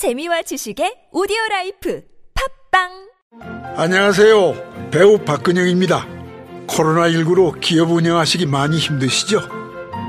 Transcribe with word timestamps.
재미와 0.00 0.40
지식의 0.40 1.10
오디오 1.12 1.36
life 1.50 2.00
팟빵 2.70 2.88
안녕하세요. 3.76 4.88
배우 4.90 5.18
박근영입니다. 5.18 6.06
코로나19로 6.66 7.60
기업 7.60 7.90
운영하시기 7.90 8.46
많이 8.46 8.78
힘드시죠? 8.78 9.42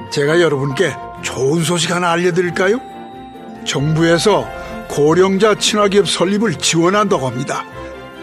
제가 0.09 0.39
여러분께 0.39 0.93
좋은 1.23 1.65
소식 1.65 1.91
하나 1.91 2.09
알려드릴까요? 2.11 2.79
정부에서 3.65 4.47
고령자 4.87 5.55
친화기업 5.55 6.07
설립을 6.07 6.55
지원한다고 6.57 7.27
합니다. 7.27 7.65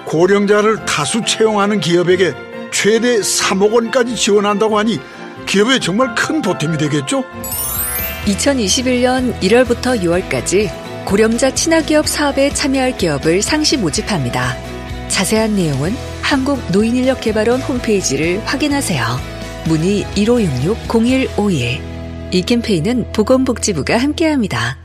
고령자를 0.06 0.86
다수 0.86 1.22
채용하는 1.22 1.80
기업에게 1.80 2.32
최대 2.72 3.18
3억 3.18 3.74
원까지 3.74 4.16
지원한다고 4.16 4.78
하니 4.78 4.98
기업에 5.46 5.80
정말 5.80 6.14
큰 6.14 6.40
보탬이 6.40 6.78
되겠죠? 6.78 7.24
2021년 8.24 9.38
1월부터 9.42 10.02
6월까지 10.02 10.87
고령자 11.08 11.54
친화기업 11.54 12.06
사업에 12.06 12.50
참여할 12.50 12.98
기업을 12.98 13.40
상시 13.40 13.78
모집합니다. 13.78 14.54
자세한 15.08 15.56
내용은 15.56 15.92
한국노인인력개발원 16.20 17.62
홈페이지를 17.62 18.40
확인하세요. 18.44 19.02
문의 19.66 20.04
1566-0151. 20.16 21.80
이 22.30 22.42
캠페인은 22.42 23.10
보건복지부가 23.12 23.96
함께합니다. 23.96 24.76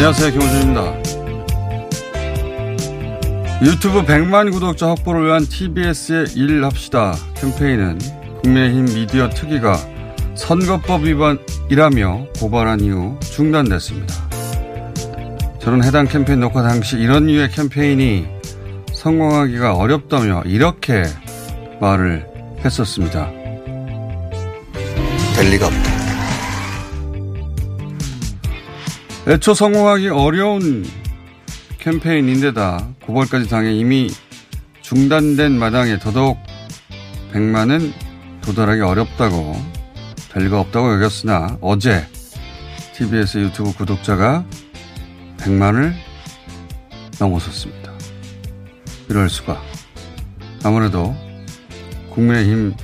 안녕하세요. 0.00 0.30
김호준입니다. 0.32 0.94
유튜브 3.60 4.02
100만 4.02 4.50
구독자 4.50 4.88
확보를 4.88 5.26
위한 5.26 5.44
TBS의 5.44 6.28
일합시다 6.36 7.14
캠페인은 7.36 7.98
국민의힘 8.42 8.86
미디어 8.86 9.28
특위가 9.28 9.76
선거법 10.36 11.02
위반이라며 11.02 12.28
고발한 12.38 12.80
이후 12.80 13.18
중단됐습니다. 13.20 14.14
저는 15.58 15.84
해당 15.84 16.08
캠페인 16.08 16.40
녹화 16.40 16.62
당시 16.62 16.96
이런 16.96 17.26
류의 17.26 17.50
캠페인이 17.50 18.26
성공하기가 18.94 19.74
어렵다며 19.74 20.44
이렇게 20.46 21.04
말을 21.78 22.26
했었습니다. 22.64 23.30
될 25.36 25.50
리가 25.50 25.66
없다. 25.66 25.79
애초 29.30 29.54
성공하기 29.54 30.08
어려운 30.08 30.84
캠페인인데다 31.78 32.88
고발까지 33.06 33.48
당해 33.48 33.72
이미 33.72 34.10
중단된 34.82 35.56
마당에 35.56 36.00
더더욱 36.00 36.36
100만은 37.32 37.92
도달하기 38.40 38.80
어렵다고 38.80 39.54
될 40.32 40.42
리가 40.46 40.58
없다고 40.58 40.94
여겼으나 40.94 41.58
어제 41.60 42.04
TBS 42.96 43.38
유튜브 43.38 43.72
구독자가 43.72 44.44
100만을 45.36 45.92
넘어섰습니다. 47.20 47.92
이럴 49.08 49.30
수가. 49.30 49.62
아무래도 50.64 51.14
국민의힘 52.10 52.74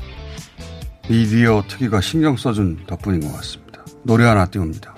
미디어 1.09 1.65
특위가 1.67 2.01
신경 2.01 2.37
써준 2.37 2.85
덕분인 2.87 3.23
것 3.23 3.33
같습니다. 3.35 3.85
노래 4.05 4.27
하나 4.27 4.47
띄웁니다. 4.47 4.96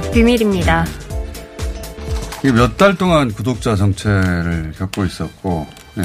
TBS 0.00 0.10
비밀입니다. 0.12 0.84
몇 2.54 2.76
달 2.76 2.96
동안 2.96 3.32
구독자 3.32 3.74
정체를 3.76 4.72
겪고 4.76 5.04
있었고, 5.04 5.66
네. 5.94 6.04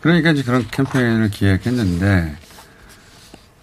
그러니까 0.00 0.30
이제 0.30 0.42
그런 0.42 0.66
캠페인을 0.70 1.30
기획했는데, 1.30 2.36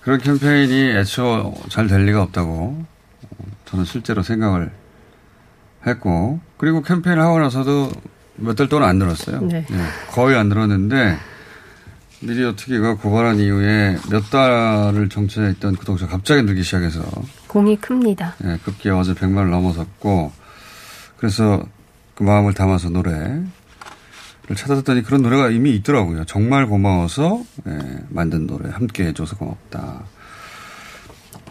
그런 0.02 0.20
캠페인이 0.20 0.92
애초 0.98 1.54
잘 1.70 1.88
될 1.88 2.06
리가 2.06 2.22
없다고 2.24 2.84
저는 3.66 3.86
실제로 3.86 4.24
생각을 4.24 4.72
했고, 5.86 6.40
그리고 6.58 6.82
캠페인을 6.82 7.22
하고 7.22 7.40
나서도 7.40 7.92
몇 8.36 8.56
달 8.56 8.68
동안 8.68 8.90
안 8.90 8.98
늘었어요. 8.98 9.42
네. 9.42 9.66
거의 10.12 10.36
안 10.36 10.50
늘었는데, 10.50 11.18
미디어 12.22 12.56
특위가 12.56 12.96
고발한 12.96 13.38
이후에 13.38 13.98
몇 14.10 14.30
달을 14.32 15.10
정체했던 15.10 15.76
구독자 15.76 16.08
갑자기 16.08 16.42
늘기 16.42 16.64
시작해서 16.64 17.02
공이 17.54 17.76
큽니다. 17.76 18.36
예, 18.46 18.58
급기야 18.66 18.96
어제 18.96 19.14
100만을 19.14 19.52
넘어섰고, 19.52 20.32
그래서 21.18 21.64
그 22.16 22.24
마음을 22.24 22.56
담아서 22.56 22.90
노래를 22.90 23.46
찾아듣더니 24.56 25.04
그런 25.04 25.22
노래가 25.22 25.52
이미 25.52 25.76
있더라고요. 25.76 26.26
정말 26.26 26.66
고마워서 26.66 27.44
예, 27.68 28.00
만든 28.10 28.48
노래 28.48 28.72
함께 28.72 29.06
해줘서 29.06 29.36
고맙다. 29.38 30.04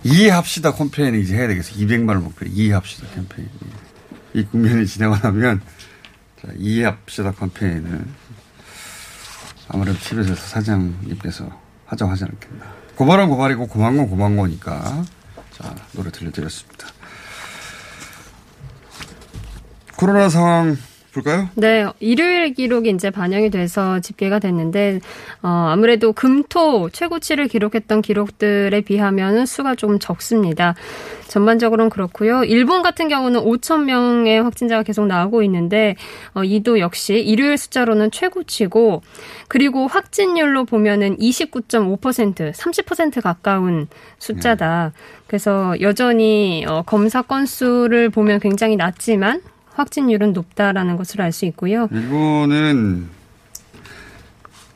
이해합시다 0.03 0.75
캠페인을 0.75 1.21
이제 1.21 1.37
해야 1.37 1.47
되겠어. 1.47 1.77
200만을 1.77 2.21
목표 2.21 2.47
이해합시다 2.47 3.07
캠페인. 3.15 3.49
이 4.35 4.45
국면이 4.45 4.85
진행을 4.85 5.23
하면 5.23 5.61
자, 6.43 6.49
이해합시다 6.57 7.31
캠페인을 7.31 8.05
아무래도 9.69 9.97
TBS에서 10.01 10.35
사장님께서 10.35 11.49
하자고 11.87 12.11
하지 12.11 12.25
않겠나. 12.25 12.65
고발은 12.97 13.29
고발이고 13.29 13.69
고만 13.69 13.97
건 13.97 14.11
고만 14.11 14.37
거니까 14.37 15.05
자, 15.53 15.75
노래 15.93 16.11
들려드렸습니다. 16.11 16.87
코로나 19.97 20.29
상황 20.29 20.77
볼까요? 21.12 21.49
네, 21.55 21.87
일요일 22.00 22.55
기록이 22.55 22.91
이제 22.91 23.11
반영이 23.11 23.50
돼서 23.50 24.00
집계가 24.00 24.38
됐는데, 24.38 25.00
어, 25.43 25.69
아무래도 25.70 26.12
금토 26.12 26.88
최고치를 26.91 27.49
기록했던 27.49 28.03
기록들에 28.03 28.81
비하면 28.81 29.47
수가 29.47 29.75
좀 29.75 29.99
적습니다. 29.99 30.75
전반적으로는 31.29 31.91
그렇고요. 31.91 32.44
일본 32.44 32.82
같은 32.82 33.09
경우는 33.09 33.41
5천 33.41 33.85
명의 33.85 34.43
확진자가 34.43 34.82
계속 34.82 35.06
나오고 35.06 35.43
있는데, 35.44 35.97
어, 36.35 36.44
이도 36.44 36.79
역시 36.79 37.15
일요일 37.15 37.56
숫자로는 37.56 38.11
최고치고, 38.11 39.03
그리고 39.49 39.87
확진율로 39.87 40.65
보면은 40.65 41.17
29.5%, 41.19 42.53
30% 42.53 43.23
가까운 43.23 43.87
숫자다. 44.19 44.93
그래서 45.26 45.75
여전히 45.81 46.65
어, 46.69 46.82
검사 46.82 47.23
건수를 47.23 48.11
보면 48.11 48.41
굉장히 48.41 48.76
낮지만 48.76 49.41
확진율은 49.75 50.33
높다라는 50.33 50.97
것을 50.97 51.21
알 51.23 51.33
수 51.33 51.47
있고요. 51.47 51.89
일본은 51.91 53.09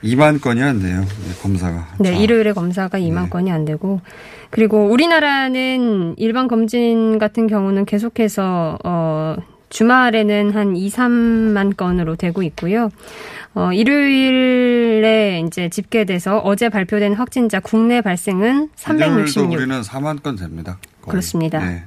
2만 0.03 0.41
건이 0.41 0.63
안 0.63 0.81
돼요. 0.81 1.01
네, 1.01 1.43
검사가. 1.43 1.89
네, 1.99 2.13
자, 2.13 2.17
일요일에 2.17 2.53
검사가 2.53 2.99
2만 2.99 3.25
네. 3.25 3.29
건이 3.29 3.51
안 3.53 3.65
되고 3.65 4.01
그리고 4.51 4.87
우리나라는 4.87 6.15
일반 6.19 6.49
검진 6.49 7.19
같은 7.19 7.47
경우는 7.47 7.85
계속해서 7.85 8.79
어 8.85 9.37
주말에는 9.69 10.53
한 10.53 10.77
2, 10.77 10.89
3만 10.91 11.77
건으로 11.77 12.15
되고 12.17 12.43
있고요. 12.43 12.89
어 13.55 13.73
일요일에 13.73 15.43
이제 15.47 15.69
집계돼서 15.69 16.39
어제 16.39 16.69
발표된 16.69 17.15
확진자 17.15 17.59
국내 17.61 18.01
발생은 18.01 18.47
일요일도 18.47 18.71
366. 18.77 19.53
우리는 19.53 19.81
4만 19.81 20.23
건 20.23 20.37
됩니다. 20.37 20.79
거의. 21.03 21.11
그렇습니다. 21.13 21.59
네. 21.59 21.85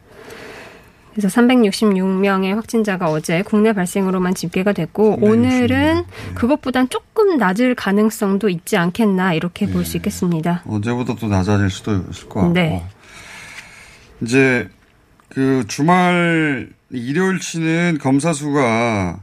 그래서 1.20 1.42
366명의 1.42 2.56
확진자가 2.56 3.12
어제 3.12 3.42
국내 3.42 3.74
발생으로만 3.74 4.36
집계가 4.36 4.72
됐고 4.72 5.18
366. 5.20 5.30
오늘은 5.30 5.96
네. 5.96 6.06
그것보단 6.34 6.88
조금 6.88 7.36
낮을 7.36 7.76
가능성도 7.76 8.48
있지 8.48 8.78
않겠나 8.78 9.34
이렇게 9.34 9.68
볼수 9.68 9.98
있겠습니다. 9.98 10.64
어제보다 10.66 11.16
또 11.16 11.28
낮아질 11.28 11.70
수도 11.70 12.06
있을 12.10 12.30
것 12.30 12.40
같고. 12.40 12.54
네. 12.54 12.86
이제 14.22 14.70
그 15.28 15.66
주말 15.68 16.70
일요일치는 16.90 17.98
검사 18.00 18.32
수가 18.32 19.20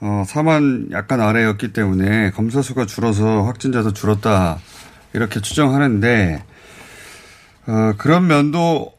어 0.00 0.22
4만 0.24 0.92
약간 0.92 1.20
아래였기 1.20 1.72
때문에 1.72 2.30
검사 2.30 2.62
수가 2.62 2.86
줄어서 2.86 3.42
확진자도 3.42 3.92
줄었다 3.92 4.60
이렇게 5.12 5.40
추정하는데 5.40 6.44
어 7.66 7.92
그런 7.98 8.28
면도 8.28 8.92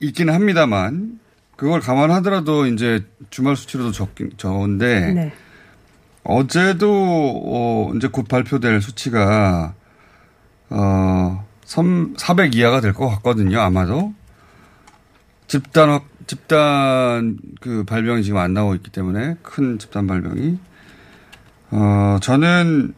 있긴 0.00 0.30
합니다만 0.30 1.20
그걸 1.60 1.80
감안하더라도 1.80 2.64
이제 2.64 3.04
주말 3.28 3.54
수치로도 3.54 3.92
적긴 3.92 4.30
적은데 4.38 5.12
네. 5.12 5.32
어제도 6.24 6.88
어, 6.90 7.92
이제 7.94 8.08
곧 8.08 8.26
발표될 8.28 8.80
수치가 8.80 9.74
어 10.70 11.46
3, 11.66 12.14
400 12.16 12.54
이하가 12.54 12.80
될 12.80 12.94
것 12.94 13.10
같거든요. 13.10 13.60
아마도 13.60 14.14
집단 15.48 15.90
확 15.90 16.06
집단 16.26 17.36
그 17.60 17.84
발병이 17.84 18.22
지금 18.24 18.38
안 18.38 18.54
나오고 18.54 18.76
있기 18.76 18.90
때문에 18.90 19.36
큰 19.42 19.78
집단 19.78 20.06
발병이 20.06 20.58
어 21.72 22.16
저는 22.22 22.94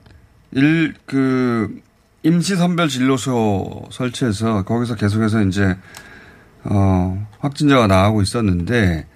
일 0.52 0.94
그 1.06 1.80
임시 2.22 2.54
선별 2.54 2.86
진료소 2.88 3.88
설치해서 3.90 4.62
거기서 4.62 4.94
계속해서 4.94 5.42
이제 5.42 5.76
어 6.64 7.26
확진자가 7.40 7.86
나오고 7.86 8.22
있었는데 8.22 9.06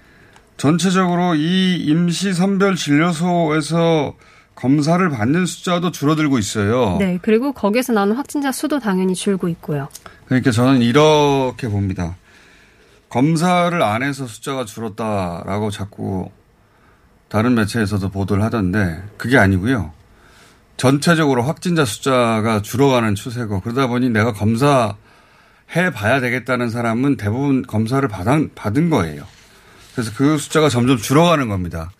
전체적으로 0.56 1.34
이 1.34 1.76
임시 1.76 2.32
선별 2.32 2.76
진료소에서 2.76 4.14
검사를 4.54 5.08
받는 5.10 5.44
숫자도 5.44 5.90
줄어들고 5.90 6.38
있어요. 6.38 6.96
네, 6.98 7.18
그리고 7.20 7.52
거기에서 7.52 7.92
나오는 7.92 8.16
확진자 8.16 8.50
수도 8.52 8.78
당연히 8.78 9.14
줄고 9.14 9.48
있고요. 9.48 9.88
그러니까 10.24 10.50
저는 10.50 10.80
이렇게 10.80 11.68
봅니다. 11.68 12.16
검사를 13.10 13.80
안 13.82 14.02
해서 14.02 14.26
숫자가 14.26 14.64
줄었다라고 14.64 15.70
자꾸 15.70 16.30
다른 17.28 17.54
매체에서도 17.54 18.08
보도를 18.08 18.42
하던데 18.42 19.02
그게 19.18 19.36
아니고요. 19.36 19.92
전체적으로 20.76 21.42
확진자 21.42 21.84
숫자가 21.84 22.62
줄어가는 22.62 23.14
추세고 23.14 23.60
그러다 23.60 23.86
보니 23.86 24.10
내가 24.10 24.32
검사 24.32 24.96
해 25.74 25.90
봐야 25.90 26.20
되겠다는 26.20 26.70
사람은 26.70 27.16
대부분 27.16 27.62
검사를 27.62 28.06
받은, 28.06 28.52
받은 28.54 28.90
거예요. 28.90 29.24
그래서 29.94 30.12
그 30.16 30.38
숫자가 30.38 30.68
점점 30.68 30.96
줄어가는 30.96 31.48
겁니다. 31.48 31.90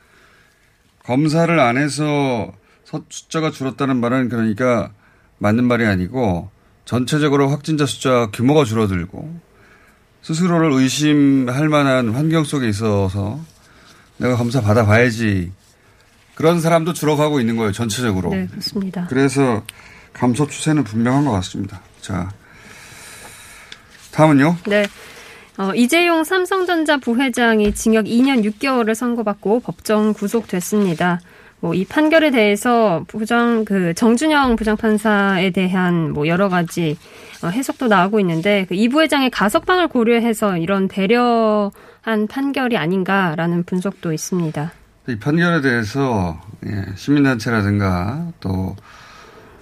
검사를 1.04 1.58
안 1.58 1.76
해서 1.76 2.52
서- 2.84 3.02
숫자가 3.08 3.50
줄었다는 3.50 3.96
말은 3.96 4.28
그러니까 4.28 4.90
맞는 5.38 5.64
말이 5.64 5.84
아니고 5.86 6.50
전체적으로 6.84 7.48
확진자 7.48 7.84
숫자 7.86 8.28
규모가 8.32 8.64
줄어들고 8.64 9.40
스스로를 10.22 10.72
의심할 10.72 11.68
만한 11.68 12.10
환경 12.10 12.44
속에 12.44 12.68
있어서 12.68 13.40
내가 14.18 14.36
검사 14.36 14.60
받아봐야지 14.60 15.52
그런 16.34 16.60
사람도 16.60 16.92
줄어가고 16.92 17.40
있는 17.40 17.56
거예요 17.56 17.72
전체적으로. 17.72 18.30
네, 18.30 18.46
그렇습니다. 18.46 19.06
그래서 19.08 19.64
감소 20.12 20.46
추세는 20.46 20.84
분명한 20.84 21.24
것 21.24 21.32
같습니다. 21.32 21.80
자, 22.00 22.30
다음은요. 24.16 24.56
네. 24.66 24.86
어, 25.58 25.72
이재용 25.74 26.24
삼성전자 26.24 26.96
부회장이 26.96 27.74
징역 27.74 28.06
2년 28.06 28.44
6개월을 28.44 28.94
선고받고 28.94 29.60
법정 29.60 30.12
구속됐습니다. 30.14 31.20
뭐 31.60 31.74
이 31.74 31.84
판결에 31.86 32.30
대해서 32.30 33.04
부장 33.08 33.64
그 33.64 33.94
정준영 33.94 34.56
부장 34.56 34.76
판사에 34.76 35.50
대한 35.50 36.12
뭐 36.12 36.26
여러 36.26 36.48
가지 36.50 36.98
어, 37.42 37.48
해석도 37.48 37.88
나오고 37.88 38.20
있는데 38.20 38.66
그 38.68 38.74
이 38.74 38.88
부회장의 38.88 39.30
가석방을 39.30 39.88
고려해서 39.88 40.58
이런 40.58 40.88
배려한 40.88 42.26
판결이 42.28 42.76
아닌가라는 42.76 43.64
분석도 43.64 44.12
있습니다. 44.12 44.72
이 45.08 45.18
판결에 45.18 45.60
대해서 45.62 46.38
예, 46.66 46.84
시민단체라든가 46.96 48.32
또 48.40 48.76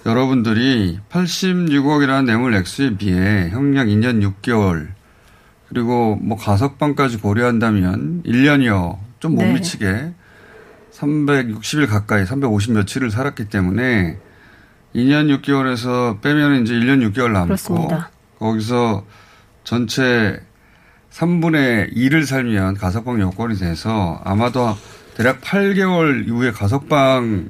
여러분들이 0.07 1.01
86억이라는 1.11 2.27
뇌물 2.27 2.55
액수에 2.55 2.97
비해 2.97 3.49
형량 3.51 3.87
2년 3.87 4.23
6개월 4.43 4.89
그리고 5.69 6.17
뭐 6.17 6.37
가석방까지 6.37 7.19
고려한다면 7.19 8.23
1년이요 8.25 8.99
좀못 9.21 9.45
네. 9.45 9.53
미치게 9.55 10.13
360일 10.93 11.89
가까이 11.89 12.27
350 12.27 12.73
며칠을 12.73 13.11
살았기 13.11 13.49
때문에 13.49 14.19
2년 14.95 15.41
6개월에서 15.41 16.21
빼면 16.21 16.63
이제 16.63 16.75
1년 16.75 17.11
6개월 17.11 17.33
남고 17.33 17.47
그렇습니다. 17.47 18.11
거기서 18.39 19.05
전체 19.65 20.41
3분의 21.11 21.97
2를 21.97 22.27
살면 22.27 22.75
가석방 22.75 23.21
요건이 23.21 23.57
돼서 23.57 24.21
아마도 24.25 24.77
대략 25.17 25.41
8개월 25.41 26.27
이후에 26.27 26.51
가석방 26.51 27.49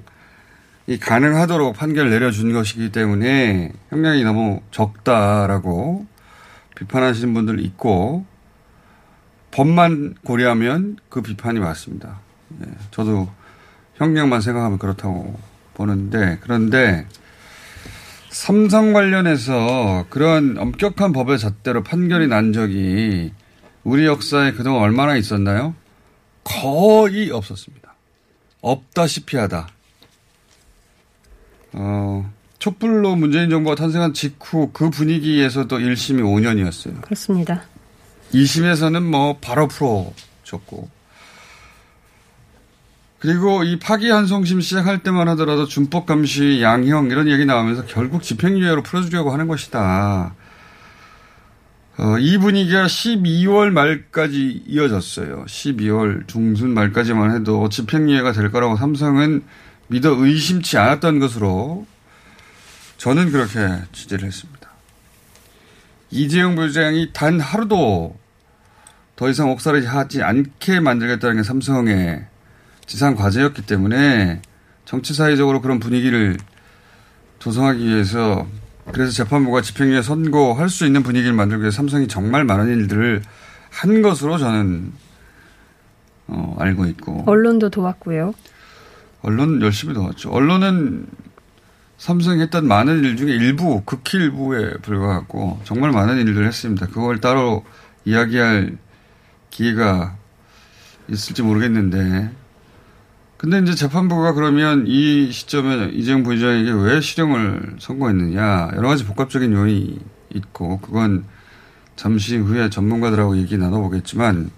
이 0.86 0.98
가능하도록 0.98 1.74
판결 1.76 2.10
내려준 2.10 2.52
것이기 2.52 2.92
때문에 2.92 3.72
형량이 3.88 4.22
너무 4.22 4.60
적다라고 4.70 6.06
비판하시는 6.76 7.32
분들 7.32 7.60
있고 7.66 8.26
법만 9.50 10.14
고려하면 10.24 10.98
그 11.08 11.22
비판이 11.22 11.60
맞습니다. 11.60 12.20
예, 12.60 12.70
저도 12.90 13.28
형량만 13.94 14.40
생각하면 14.40 14.78
그렇다고 14.78 15.38
보는데 15.72 16.38
그런데 16.42 17.06
삼성 18.28 18.92
관련해서 18.92 20.06
그런 20.10 20.58
엄격한 20.58 21.12
법의 21.12 21.38
잣대로 21.38 21.82
판결이 21.82 22.26
난 22.26 22.52
적이 22.52 23.32
우리 23.84 24.06
역사에 24.06 24.52
그동안 24.52 24.82
얼마나 24.82 25.14
있었나요? 25.16 25.74
거의 26.42 27.30
없었습니다. 27.30 27.94
없다시피 28.60 29.36
하다. 29.36 29.68
어, 31.74 32.30
촛불로 32.58 33.14
문재인 33.16 33.50
정부가 33.50 33.76
탄생한 33.76 34.14
직후 34.14 34.70
그 34.72 34.90
분위기에서도 34.90 35.76
1심이 35.76 36.20
5년이었어요. 36.22 37.02
그렇습니다. 37.02 37.62
2심에서는 38.32 39.02
뭐 39.02 39.36
바로 39.40 39.68
풀어줬고. 39.68 40.88
그리고 43.18 43.64
이 43.64 43.78
파기환송심 43.78 44.60
시작할 44.60 45.02
때만 45.02 45.28
하더라도 45.30 45.66
준법 45.66 46.04
감시 46.04 46.60
양형 46.60 47.10
이런 47.10 47.28
얘기 47.28 47.46
나오면서 47.46 47.86
결국 47.86 48.22
집행유예로 48.22 48.82
풀어주려고 48.82 49.32
하는 49.32 49.48
것이다. 49.48 50.34
어, 51.96 52.18
이 52.18 52.38
분위기가 52.38 52.86
12월 52.86 53.70
말까지 53.70 54.64
이어졌어요. 54.66 55.44
12월 55.46 56.26
중순 56.26 56.74
말까지만 56.74 57.34
해도 57.34 57.68
집행유예가 57.68 58.32
될 58.32 58.50
거라고 58.50 58.76
삼성은 58.76 59.42
믿어 59.88 60.10
의심치 60.10 60.78
않았던 60.78 61.18
것으로 61.18 61.86
저는 62.96 63.30
그렇게 63.30 63.82
취재를 63.92 64.26
했습니다. 64.26 64.70
이재용 66.10 66.54
부회장이 66.54 67.10
단 67.12 67.40
하루도 67.40 68.16
더 69.16 69.28
이상 69.28 69.50
옥살이 69.50 69.84
하지 69.84 70.22
않게 70.22 70.80
만들겠다는 70.80 71.36
게 71.36 71.42
삼성의 71.42 72.24
지상 72.86 73.14
과제였기 73.14 73.62
때문에 73.62 74.42
정치 74.84 75.14
사회적으로 75.14 75.60
그런 75.60 75.80
분위기를 75.80 76.36
조성하기 77.38 77.84
위해서 77.84 78.46
그래서 78.92 79.12
재판부가 79.12 79.62
집행유예 79.62 80.02
선고할 80.02 80.68
수 80.68 80.84
있는 80.84 81.02
분위기를 81.02 81.34
만들기 81.34 81.62
위해서 81.62 81.76
삼성이 81.76 82.06
정말 82.06 82.44
많은 82.44 82.68
일들을 82.68 83.22
한 83.70 84.02
것으로 84.02 84.38
저는 84.38 84.92
어, 86.26 86.56
알고 86.58 86.86
있고 86.86 87.24
언론도 87.26 87.70
도왔고요. 87.70 88.34
언론 89.24 89.60
열심히 89.62 89.94
도왔죠. 89.94 90.30
언론은 90.30 91.06
삼성이 91.96 92.42
했던 92.42 92.68
많은 92.68 93.04
일 93.04 93.16
중에 93.16 93.32
일부, 93.32 93.82
극히 93.84 94.18
일부에 94.18 94.74
불과하고 94.82 95.60
정말 95.64 95.92
많은 95.92 96.18
일들을 96.18 96.46
했습니다. 96.46 96.86
그걸 96.88 97.20
따로 97.20 97.64
이야기할 98.04 98.76
기회가 99.48 100.16
있을지 101.08 101.42
모르겠는데. 101.42 102.30
근데 103.38 103.58
이제 103.60 103.74
재판부가 103.74 104.34
그러면 104.34 104.84
이 104.86 105.32
시점에 105.32 105.90
이재용 105.92 106.22
부회장에게 106.22 106.70
왜 106.72 107.00
실형을 107.00 107.76
선고했느냐. 107.78 108.72
여러 108.76 108.88
가지 108.88 109.06
복합적인 109.06 109.52
요인이 109.52 109.98
있고, 110.34 110.80
그건 110.80 111.24
잠시 111.96 112.36
후에 112.36 112.68
전문가들하고 112.68 113.38
얘기 113.38 113.56
나눠보겠지만, 113.56 114.50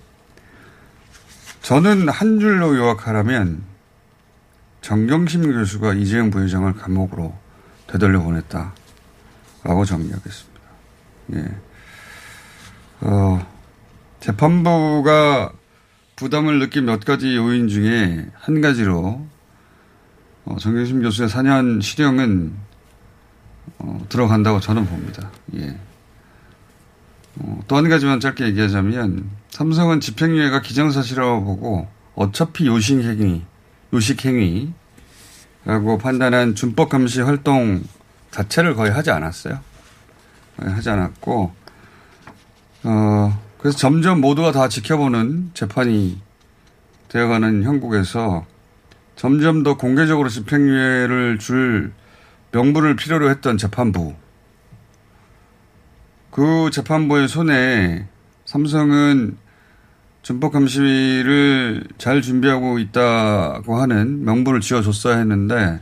저는 1.63 2.09
한 2.09 2.41
줄로 2.41 2.77
요약하라면, 2.77 3.76
정경심 4.87 5.51
교수가 5.51 5.95
이재용 5.95 6.31
부회장을 6.31 6.73
감옥으로 6.75 7.37
되돌려 7.89 8.23
보냈다라고 8.23 9.85
정리하겠습니다. 9.85 10.61
예. 11.35 11.45
어, 13.01 13.45
재판부가 14.21 15.51
부담을 16.15 16.61
느낀 16.61 16.85
몇 16.85 17.05
가지 17.05 17.35
요인 17.35 17.67
중에 17.67 18.31
한 18.35 18.61
가지로 18.61 19.27
어, 20.45 20.57
정경심 20.57 21.03
교수의 21.03 21.31
4년 21.31 21.83
실형은 21.83 22.55
어, 23.79 24.07
들어간다고 24.09 24.61
저는 24.61 24.87
봅니다. 24.87 25.33
예. 25.57 25.77
어, 27.41 27.59
또한 27.67 27.89
가지만 27.89 28.21
짧게 28.21 28.45
얘기하자면 28.45 29.31
삼성은 29.51 29.99
집행유예가 29.99 30.63
기정사실이라고 30.63 31.43
보고 31.43 31.89
어차피 32.15 32.69
요식 32.69 33.01
행위 33.03 33.43
요식행위라고 33.93 34.73
판단한 36.01 36.55
준법 36.55 36.89
감시 36.89 37.21
활동 37.21 37.83
자체를 38.31 38.75
거의 38.75 38.91
하지 38.91 39.11
않았어요. 39.11 39.59
하지 40.59 40.91
않았고, 40.91 41.55
어, 42.85 43.43
그래서 43.59 43.77
점점 43.79 44.21
모두가 44.21 44.53
다 44.53 44.69
지켜보는 44.69 45.51
재판이 45.55 46.21
되어가는 47.09 47.63
형국에서 47.63 48.47
점점 49.17 49.63
더 49.63 49.77
공개적으로 49.77 50.29
집행유예를 50.29 51.39
줄 51.39 51.93
명분을 52.53 52.97
필요로 52.97 53.31
했던 53.31 53.57
재판부. 53.57 54.15
그 56.31 56.71
재판부의 56.71 57.29
손에 57.29 58.07
삼성은 58.45 59.39
준법 60.27 60.55
감시를 60.55 61.85
잘 61.99 62.21
준비하고 62.21 62.81
있다고 62.81 63.77
하는 63.77 64.25
명분을 64.25 64.61
지어줬어야 64.61 65.19
했는데 65.19 65.79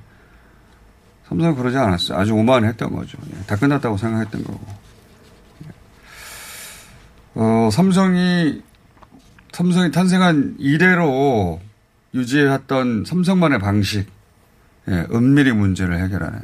삼성은 1.29 1.55
그러지 1.55 1.79
않았어요. 1.79 2.19
아주 2.19 2.35
오만했던 2.35 2.95
거죠. 2.95 3.17
예, 3.33 3.47
다 3.47 3.57
끝났다고 3.57 3.97
생각했던 3.97 4.45
거고. 4.45 4.61
어, 7.37 7.71
삼성이 7.73 8.61
삼성이 9.53 9.91
탄생한 9.91 10.57
이래로 10.59 11.63
유지해왔던 12.13 13.07
삼성만의 13.07 13.61
방식, 13.61 14.07
예, 14.91 15.07
은밀히 15.11 15.53
문제를 15.53 15.99
해결하는 16.03 16.43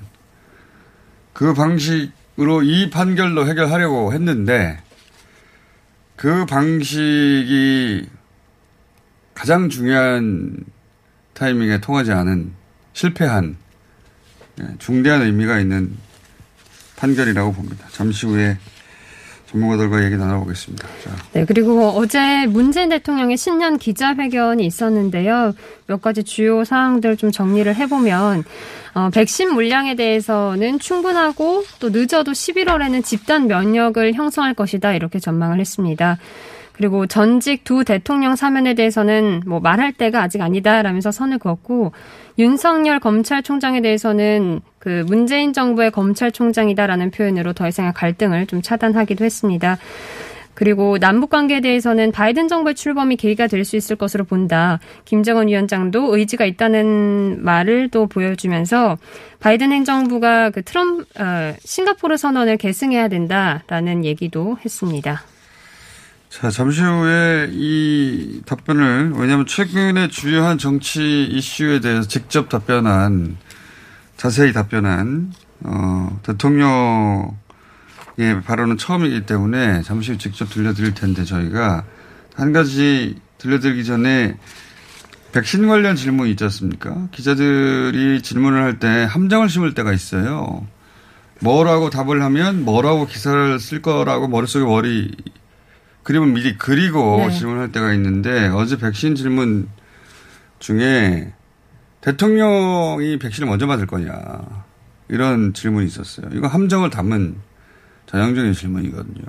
그 1.35 1.53
방식으로 1.53 2.63
이 2.63 2.89
판결도 2.89 3.47
해결하려고 3.47 4.15
했는데 4.15 4.83
그 6.21 6.45
방식이 6.45 8.07
가장 9.33 9.71
중요한 9.71 10.55
타이밍에 11.33 11.81
통하지 11.81 12.13
않은 12.13 12.53
실패한 12.93 13.57
예, 14.61 14.75
중대한 14.79 15.23
의미가 15.23 15.61
있는 15.61 15.97
판결이라고 16.97 17.55
봅니다. 17.55 17.87
잠시 17.91 18.27
후에 18.27 18.59
전문가들과 19.51 20.05
얘기 20.05 20.17
나눠보겠습니다. 20.17 20.87
자. 21.05 21.11
네, 21.33 21.45
그리고 21.45 21.89
어제 21.89 22.47
문재인 22.47 22.89
대통령의 22.89 23.37
신년 23.37 23.79
기자회견이 23.79 24.65
있었는데요. 24.65 25.53
몇 25.87 26.01
가지 26.01 26.23
주요 26.23 26.65
사항들 26.65 27.17
좀 27.17 27.33
정리를 27.33 27.75
해보면, 27.75 28.45
어, 28.95 29.11
백신 29.13 29.53
물량에 29.53 29.97
대해서는 29.97 30.79
충분하고 30.79 31.65
또 31.81 31.91
늦어도 31.91 32.33
11월에는 32.33 33.05
집단 33.05 33.49
면역을 33.49 34.15
형성할 34.15 34.55
것이다. 34.55 34.95
이렇게 34.95 35.19
전망을 35.19 35.59
했습니다. 35.59 36.19
그리고 36.73 37.07
전직 37.07 37.65
두 37.65 37.85
대통령 37.85 38.37
사면에 38.37 38.73
대해서는 38.73 39.43
뭐 39.47 39.61
말할 39.61 39.93
때가 39.93 40.23
아직 40.23 40.41
아니다라면서 40.41 41.13
선을 41.13 41.39
그었고 41.39 41.93
윤석열 42.41 43.01
검찰총장에 43.01 43.83
대해서는 43.83 44.63
그 44.79 45.05
문재인 45.07 45.53
정부의 45.53 45.91
검찰총장이다라는 45.91 47.11
표현으로 47.11 47.53
더 47.53 47.69
이상의 47.69 47.93
갈등을 47.93 48.47
좀 48.47 48.63
차단하기도 48.63 49.27
했습니다. 49.27 49.77
그리고 50.55 50.99
남북 50.99 51.29
관계에 51.29 51.61
대해서는 51.61 52.13
바이든 52.13 52.49
정부의 52.49 52.75
출범이 52.75 53.17
계기가 53.17 53.47
될 53.47 53.65
수 53.67 53.77
있을 53.77 53.97
것으로 53.97 54.25
본다. 54.25 54.81
김정은 55.05 55.49
위원장도 55.49 56.17
의지가 56.17 56.47
있다는 56.47 57.45
말을 57.45 57.91
또 57.91 58.07
보여주면서 58.07 58.97
바이든 59.41 59.71
행정부가 59.71 60.49
그 60.49 60.63
트럼프 60.63 61.05
어, 61.19 61.55
싱가포르 61.61 62.17
선언을 62.17 62.57
계승해야 62.57 63.09
된다라는 63.09 64.07
얘기도 64.07 64.57
했습니다. 64.65 65.23
자, 66.31 66.49
잠시 66.49 66.81
후에 66.81 67.49
이 67.51 68.41
답변을, 68.47 69.15
왜냐하면 69.17 69.47
최근에 69.47 70.07
주요한 70.09 70.59
정치 70.59 71.25
이슈에 71.25 71.81
대해서 71.81 72.07
직접 72.07 72.49
답변한, 72.49 73.37
자세히 74.17 74.53
답변한, 74.53 75.33
어, 75.65 76.21
대통령의 76.23 77.33
발언은 78.45 78.79
처음이기 78.79 79.27
때문에 79.27 79.83
잠시 79.83 80.13
후 80.13 80.19
직접 80.19 80.49
들려드릴 80.49 80.95
텐데 80.95 81.25
저희가 81.25 81.85
한 82.37 82.53
가지 82.53 83.17
들려드리기 83.39 83.85
전에 83.85 84.37
백신 85.33 85.67
관련 85.67 85.97
질문이 85.97 86.31
있지 86.31 86.45
않습니까? 86.45 87.09
기자들이 87.11 88.23
질문을 88.23 88.63
할 88.63 88.79
때 88.79 88.87
함정을 89.05 89.49
심을 89.49 89.75
때가 89.75 89.93
있어요. 89.93 90.65
뭐라고 91.41 91.91
답을 91.91 92.23
하면 92.23 92.65
뭐라고 92.65 93.07
기사를 93.07 93.59
쓸 93.59 93.83
거라고 93.83 94.29
머릿속에 94.29 94.65
머리 94.65 95.11
그림을 96.11 96.27
미리 96.33 96.59
그리고 96.59 97.19
네. 97.19 97.31
질문할 97.31 97.71
때가 97.71 97.95
있는데 97.95 98.49
어제 98.49 98.77
백신 98.77 99.15
질문 99.15 99.69
중에 100.59 101.33
대통령이 102.01 103.17
백신을 103.21 103.49
먼저 103.49 103.69
맞을 103.69 103.87
거냐 103.87 104.65
이런 105.09 105.55
질문이 105.55 105.87
있었어요. 105.87 106.27
이거 106.33 106.49
함정을 106.49 106.91
담은 106.91 107.37
전형적인 108.07 108.55
질문이거든요. 108.55 109.23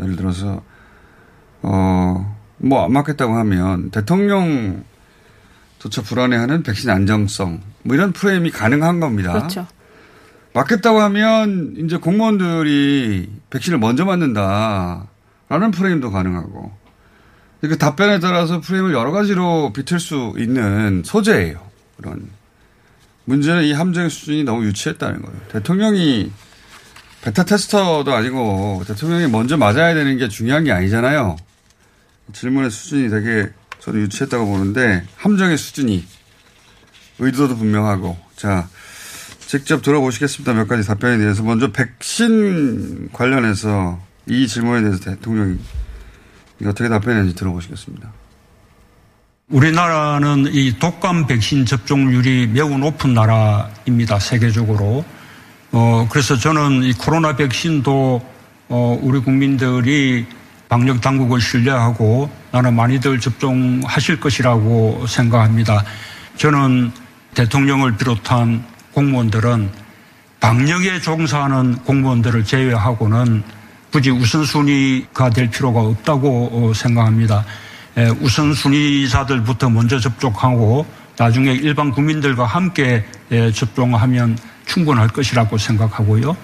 예를 0.00 0.14
들어서 0.14 0.62
어 1.62 2.34
뭐 2.60 2.84
안 2.84 2.92
맞겠다고 2.92 3.34
하면 3.34 3.90
대통령 3.90 4.84
조차 5.80 6.02
불안해하는 6.02 6.62
백신 6.62 6.88
안정성 6.88 7.60
뭐 7.82 7.96
이런 7.96 8.12
프레임이 8.12 8.52
가능한 8.52 9.00
겁니다. 9.00 9.32
그렇죠. 9.32 9.66
맞겠다고 10.54 11.00
하면 11.00 11.74
이제 11.78 11.96
공무원들이 11.96 13.28
백신을 13.50 13.78
먼저 13.78 14.04
맞는다 14.04 15.07
라는 15.48 15.70
프레임도 15.70 16.10
가능하고 16.10 16.72
그 17.60 17.76
답변에 17.76 18.20
따라서 18.20 18.60
프레임을 18.60 18.92
여러 18.92 19.10
가지로 19.10 19.72
비틀 19.72 19.98
수 19.98 20.34
있는 20.38 21.02
소재예요. 21.04 21.60
그런 21.96 22.28
문제는 23.24 23.64
이 23.64 23.72
함정의 23.72 24.10
수준이 24.10 24.44
너무 24.44 24.64
유치했다는 24.64 25.22
거예요. 25.22 25.40
대통령이 25.52 26.30
베타 27.22 27.44
테스터도 27.44 28.12
아니고 28.12 28.84
대통령이 28.86 29.26
먼저 29.28 29.56
맞아야 29.56 29.92
되는 29.94 30.16
게 30.18 30.28
중요한 30.28 30.64
게 30.64 30.72
아니잖아요. 30.72 31.36
질문의 32.32 32.70
수준이 32.70 33.10
되게 33.10 33.50
저는 33.80 34.02
유치했다고 34.02 34.46
보는데 34.46 35.04
함정의 35.16 35.58
수준이 35.58 36.06
의도도 37.18 37.56
분명하고 37.56 38.16
자 38.36 38.68
직접 39.40 39.82
들어보시겠습니다. 39.82 40.52
몇 40.54 40.68
가지 40.68 40.86
답변에 40.86 41.18
대해서 41.18 41.42
먼저 41.42 41.72
백신 41.72 43.10
관련해서 43.12 43.98
이 44.28 44.46
질문에 44.46 44.82
대해서 44.82 44.98
대통령이 44.98 45.58
어떻게 46.64 46.88
답변했는지 46.88 47.34
들어보시겠습니다. 47.34 48.10
우리나라는 49.48 50.50
이 50.52 50.78
독감 50.78 51.26
백신 51.26 51.64
접종률이 51.64 52.48
매우 52.48 52.76
높은 52.76 53.14
나라입니다. 53.14 54.18
세계적으로. 54.18 55.04
어, 55.72 56.06
그래서 56.10 56.36
저는 56.36 56.82
이 56.82 56.92
코로나 56.92 57.34
백신도 57.36 58.20
어, 58.68 58.98
우리 59.00 59.20
국민들이 59.20 60.26
방역 60.68 61.00
당국을 61.00 61.40
신뢰하고 61.40 62.30
나는 62.52 62.74
많이들 62.74 63.20
접종하실 63.20 64.20
것이라고 64.20 65.06
생각합니다. 65.06 65.82
저는 66.36 66.92
대통령을 67.34 67.96
비롯한 67.96 68.64
공무원들은 68.92 69.70
방역에 70.40 71.00
종사하는 71.00 71.76
공무원들을 71.84 72.44
제외하고는 72.44 73.42
굳이 73.90 74.10
우선순위가 74.10 75.30
될 75.30 75.50
필요가 75.50 75.80
없다고 75.80 76.50
어, 76.52 76.74
생각합니다. 76.74 77.44
에, 77.96 78.08
우선순위자들부터 78.08 79.70
먼저 79.70 79.98
접촉하고 79.98 80.86
나중에 81.16 81.52
일반 81.52 81.90
국민들과 81.90 82.44
함께 82.44 83.04
에, 83.30 83.50
접종하면 83.50 84.38
충분할 84.66 85.08
것이라고 85.08 85.58
생각하고요. 85.58 86.36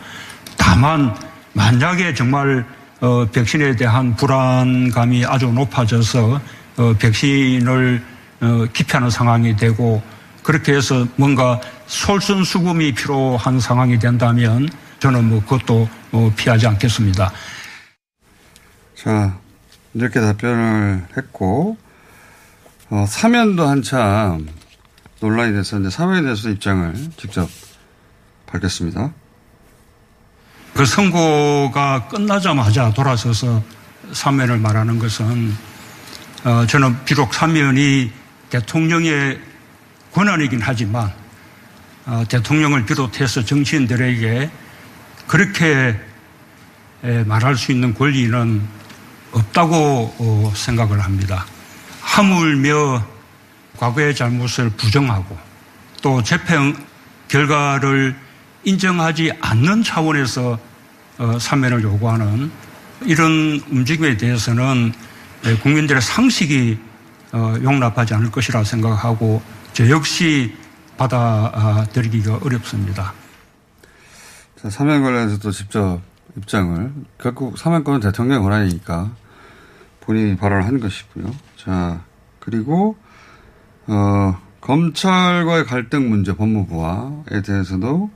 다만 0.56 1.14
만약에 1.52 2.14
정말 2.14 2.64
어, 3.00 3.26
백신에 3.30 3.76
대한 3.76 4.16
불안감이 4.16 5.24
아주 5.26 5.46
높아져서 5.48 6.40
어, 6.76 6.94
백신을 6.98 8.02
어, 8.40 8.66
기피하는 8.72 9.10
상황이 9.10 9.54
되고 9.56 10.02
그렇게 10.42 10.74
해서 10.74 11.06
뭔가 11.16 11.60
솔선수범이 11.86 12.94
필요한 12.94 13.60
상황이 13.60 13.98
된다면 13.98 14.68
저는 15.00 15.28
뭐 15.28 15.40
그것도 15.42 15.82
어, 15.82 15.88
피하지 16.37 16.66
않겠습니다. 16.66 17.33
자, 18.97 19.38
이렇게 19.94 20.21
답변을 20.21 21.06
했고, 21.16 21.76
어, 22.90 23.04
사면도 23.09 23.66
한참 23.66 24.49
논란이 25.21 25.52
됐었는데, 25.52 25.94
사면에 25.94 26.23
대해서 26.23 26.49
입장을 26.49 26.94
직접 27.16 27.49
밝혔습니다. 28.47 29.12
그 30.75 30.85
선고가 30.85 32.09
끝나자마자 32.09 32.92
돌아서서 32.92 33.62
사면을 34.12 34.59
말하는 34.59 34.99
것은 34.99 35.54
어, 36.44 36.66
저는 36.66 37.04
비록 37.04 37.33
사면이 37.33 38.11
대통령의 38.50 39.40
권한이긴 40.12 40.61
하지만 40.61 41.12
어, 42.06 42.25
대통령을 42.28 42.85
비롯해서 42.85 43.44
정치인들에게 43.44 44.50
그렇게 45.26 45.99
에, 47.02 47.25
말할 47.25 47.57
수 47.57 47.73
있는 47.73 47.95
권리는 47.95 48.62
없다고 49.33 50.14
어, 50.19 50.52
생각을 50.54 51.00
합니다. 51.00 51.45
하물며 52.00 53.04
과거의 53.76 54.14
잘못을 54.14 54.71
부정하고 54.71 55.37
또 56.02 56.23
재판 56.23 56.76
결과를 57.28 58.16
인정하지 58.64 59.33
않는 59.40 59.83
차원에서 59.83 60.59
어, 61.19 61.38
사면을 61.38 61.83
요구하는 61.83 62.50
이런 63.02 63.61
움직임에 63.71 64.16
대해서는 64.16 64.93
에, 65.45 65.57
국민들의 65.57 66.00
상식이 66.00 66.78
어, 67.33 67.54
용납하지 67.62 68.14
않을 68.14 68.31
것이라 68.31 68.64
생각하고 68.64 69.43
저 69.73 69.88
역시 69.90 70.54
받아들이기가 70.97 72.38
어렵습니다. 72.43 73.12
자, 74.64 74.71
사면 74.71 75.02
관련해서도 75.02 75.50
직접 75.50 76.00
입장을, 76.38 76.90
결국 77.18 77.59
사면권은 77.59 78.00
대통령의 78.00 78.42
권한이니까 78.42 79.11
본인이 80.00 80.38
발언을 80.38 80.64
한 80.64 80.80
것이고요. 80.80 81.30
자, 81.59 82.00
그리고, 82.40 82.97
어, 83.87 84.38
검찰과의 84.62 85.66
갈등 85.66 86.09
문제 86.09 86.35
법무부와에 86.35 87.42
대해서도 87.44 88.11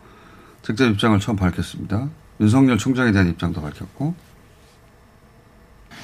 직접 0.63 0.87
입장을 0.87 1.21
처음 1.21 1.37
밝혔습니다. 1.37 2.09
윤석열 2.41 2.79
총장에 2.79 3.13
대한 3.13 3.29
입장도 3.29 3.61
밝혔고, 3.61 4.15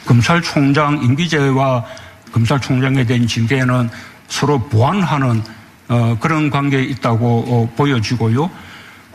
검찰총장 0.05 1.03
임기제와 1.05 1.87
검찰총장에 2.33 3.07
대한 3.07 3.27
징계는 3.27 3.89
서로 4.29 4.59
보완하는 4.59 5.43
어, 5.89 6.19
그런 6.21 6.51
관계에 6.51 6.83
있다고 6.83 7.45
어, 7.47 7.75
보여지고요. 7.77 8.51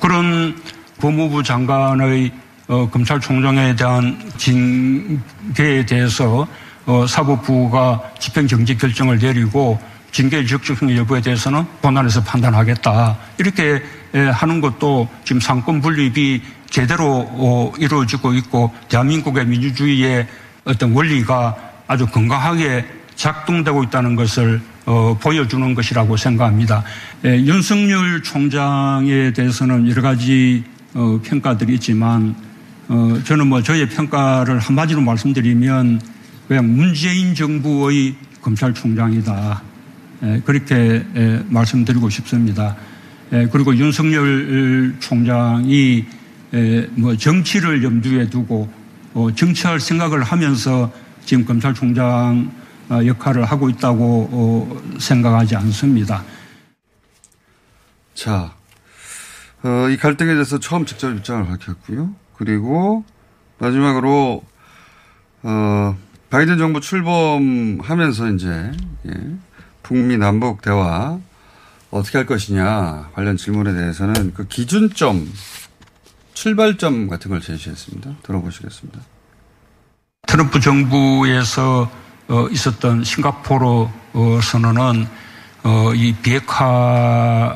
그런 0.02 0.56
법무부 1.00 1.44
장관의 1.44 2.32
어, 2.68 2.90
검찰총장에 2.90 3.76
대한 3.76 4.20
징계에 4.38 5.86
대해서 5.88 6.48
어, 6.86 7.08
사법부가 7.08 8.02
집행정지 8.20 8.78
결정을 8.78 9.18
내리고 9.18 9.80
징계 10.12 10.46
적격성 10.46 10.96
여부에 10.98 11.22
대해서는 11.22 11.66
본안에서 11.82 12.24
판단하겠다. 12.24 13.18
이렇게 13.38 13.82
에, 14.14 14.20
하는 14.20 14.62
것도 14.62 15.08
지금 15.24 15.40
상권 15.40 15.82
분립이 15.82 16.42
제대로 16.70 17.28
어, 17.32 17.72
이루어지고 17.78 18.34
있고 18.34 18.72
대한민국의 18.90 19.46
민주주의의 19.46 20.28
어떤 20.66 20.94
원리가 20.94 21.56
아주 21.88 22.06
건강하게 22.08 22.86
작동되고 23.16 23.84
있다는 23.84 24.16
것을 24.16 24.62
어, 24.86 25.18
보여주는 25.20 25.76
것이라고 25.76 26.18
생각합니다. 26.18 26.84
에, 27.24 27.38
윤석열 27.46 28.24
총장에 28.24 29.34
대해서는 29.34 29.90
여러 29.90 30.02
가지 30.02 30.64
어, 30.94 31.20
평가들이 31.24 31.76
있지만 31.76 32.36
어, 32.88 33.20
저는 33.24 33.48
뭐 33.48 33.62
저의 33.62 33.88
평가를 33.88 34.60
한마디로 34.60 35.02
말씀드리면 35.02 36.02
그냥 36.48 36.76
문재인 36.76 37.36
정부의 37.36 38.16
검찰총장이다. 38.42 39.62
에, 40.24 40.42
그렇게 40.42 41.06
에, 41.16 41.44
말씀드리고 41.48 42.10
싶습니다. 42.10 42.76
에, 43.32 43.48
그리고 43.48 43.76
윤석열 43.76 44.96
총장이 45.00 46.06
에, 46.54 46.88
뭐 46.96 47.16
정치를 47.16 47.84
염두에 47.84 48.30
두고 48.30 48.68
어, 49.14 49.30
정치할 49.36 49.80
생각을 49.80 50.24
하면서 50.24 50.92
지금 51.26 51.46
검찰총장 51.46 52.52
어, 52.90 53.06
역할을 53.06 53.46
하고 53.46 53.70
있다고 53.70 54.30
어, 54.32 54.98
생각하지 55.00 55.56
않습니다. 55.56 56.24
자, 58.16 58.52
어, 59.64 59.90
이 59.90 59.98
갈등에 59.98 60.34
대해서 60.34 60.60
처음 60.60 60.86
직접 60.86 61.12
입장을 61.12 61.46
밝혔고요. 61.46 62.14
그리고 62.38 63.04
마지막으로 63.58 64.44
어, 65.44 65.98
바이든 66.30 66.58
정부 66.58 66.80
출범하면서 66.80 68.32
이제 68.32 68.72
예, 69.08 69.12
북미 69.84 70.18
남북 70.18 70.62
대화 70.62 71.20
어떻게 71.92 72.18
할 72.20 72.26
것이냐 72.28 73.10
관련 73.14 73.36
질문에 73.36 73.74
대해서는 73.74 74.34
그 74.34 74.48
기준점 74.48 75.28
출발점 76.34 77.10
같은 77.10 77.30
걸 77.32 77.42
제시했습니다. 77.42 78.18
들어보시겠습니다. 78.24 79.00
트럼프 80.28 80.60
정부에서 80.62 81.92
어, 82.30 82.48
있었던 82.50 83.04
싱가포르 83.04 83.66
어, 84.14 84.40
선언은 84.42 85.08
어, 85.64 85.94
이 85.96 86.14
비핵화와 86.14 87.50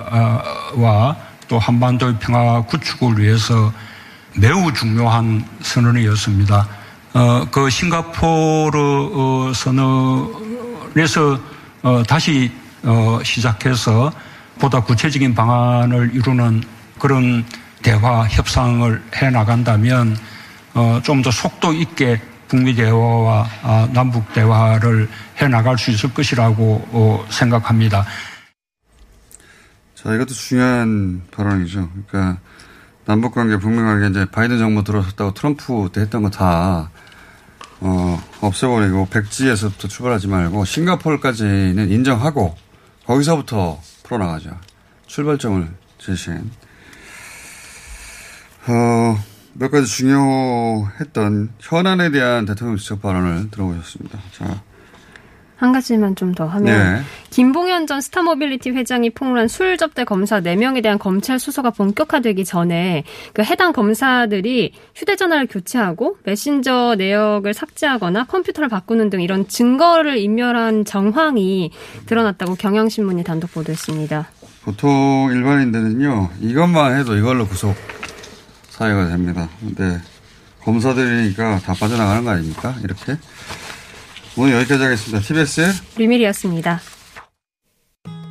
또 1.54 1.60
한반도의 1.60 2.16
평화 2.20 2.62
구축을 2.62 3.20
위해서 3.20 3.72
매우 4.36 4.74
중요한 4.74 5.46
선언이었습니다. 5.62 6.68
어, 7.14 7.48
그 7.52 7.70
싱가포르 7.70 8.80
어, 9.14 9.52
선언에서 9.54 11.40
어, 11.84 12.02
다시 12.08 12.52
어, 12.82 13.20
시작해서 13.24 14.12
보다 14.58 14.80
구체적인 14.80 15.36
방안을 15.36 16.16
이루는 16.16 16.64
그런 16.98 17.46
대화 17.84 18.28
협상을 18.28 19.04
해 19.22 19.30
나간다면 19.30 20.18
어, 20.74 21.00
좀더 21.04 21.30
속도 21.30 21.72
있게 21.72 22.20
북미 22.48 22.74
대화와 22.74 23.48
아, 23.62 23.88
남북 23.94 24.34
대화를 24.34 25.08
해 25.40 25.48
나갈 25.48 25.78
수 25.78 25.92
있을 25.92 26.12
것이라고 26.16 26.88
어, 26.92 27.24
생각합니다. 27.30 28.08
자, 30.04 30.14
이것도 30.14 30.34
중요한 30.34 31.24
발언이죠. 31.32 31.90
그러니까 32.08 32.40
남북 33.06 33.34
관계, 33.36 33.58
북미 33.58 33.78
관계 33.78 34.08
이제 34.10 34.26
바이든 34.32 34.58
정부 34.60 34.84
들어섰다고 34.84 35.34
트럼프 35.34 35.90
때 35.94 36.02
했던 36.02 36.24
거 36.24 36.30
다 36.30 36.90
어, 37.86 38.22
없애버리고 38.40 39.08
백지에서부터 39.10 39.90
출발하지 39.90 40.28
말고 40.30 40.64
싱가포르까지는 40.64 41.90
인정하고 41.92 42.56
거기서부터 43.06 43.80
풀어나가자. 44.04 44.58
출발점을 45.08 45.68
제시한. 45.98 46.50
어, 48.68 49.18
몇 49.54 49.70
가지 49.70 49.86
중요했던 49.88 51.50
현안에 51.60 52.12
대한 52.12 52.46
대통령 52.46 52.78
직접 52.78 53.02
발언을 53.02 53.52
들어보셨습니다. 53.52 54.18
자, 54.38 54.62
한 55.58 55.72
가지만 55.74 56.16
좀 56.16 56.34
더 56.34 56.48
하면 56.48 56.64
네. 56.66 57.04
김봉현 57.34 57.88
전 57.88 58.00
스타모빌리티 58.00 58.70
회장이 58.70 59.10
폭로한 59.10 59.48
술 59.48 59.76
접대 59.76 60.04
검사 60.04 60.40
4명에 60.40 60.84
대한 60.84 61.00
검찰 61.00 61.40
수사가 61.40 61.72
본격화되기 61.72 62.46
전에 62.46 63.04
그 63.34 63.42
해당 63.42 63.74
검사들이 63.74 64.72
휴대전화를 64.94 65.48
교체하고 65.48 66.18
메신저 66.26 66.94
내역을 66.96 67.56
삭제하거나 67.56 68.26
컴퓨터를 68.26 68.70
바꾸는 68.70 69.10
등 69.10 69.20
이런 69.20 69.48
증거를 69.48 70.20
인멸한 70.20 70.86
정황이 70.86 71.72
드러났다고 72.06 72.54
경향신문이 72.54 73.24
단독 73.24 73.52
보도했습니다. 73.52 74.28
보통 74.64 75.32
일반인들은요, 75.34 76.30
이것만 76.40 77.00
해도 77.00 77.18
이걸로 77.18 77.48
구속 77.48 77.76
사유가 78.70 79.08
됩니다. 79.08 79.50
근데 79.60 80.00
검사들이니까 80.62 81.62
다 81.66 81.74
빠져나가는 81.74 82.24
거 82.24 82.30
아닙니까? 82.30 82.76
이렇게. 82.84 83.18
오늘 84.38 84.54
여기까지 84.54 84.84
하겠습니다. 84.84 85.20
TBS 85.20 85.62
류밀이었습니다. 85.98 86.93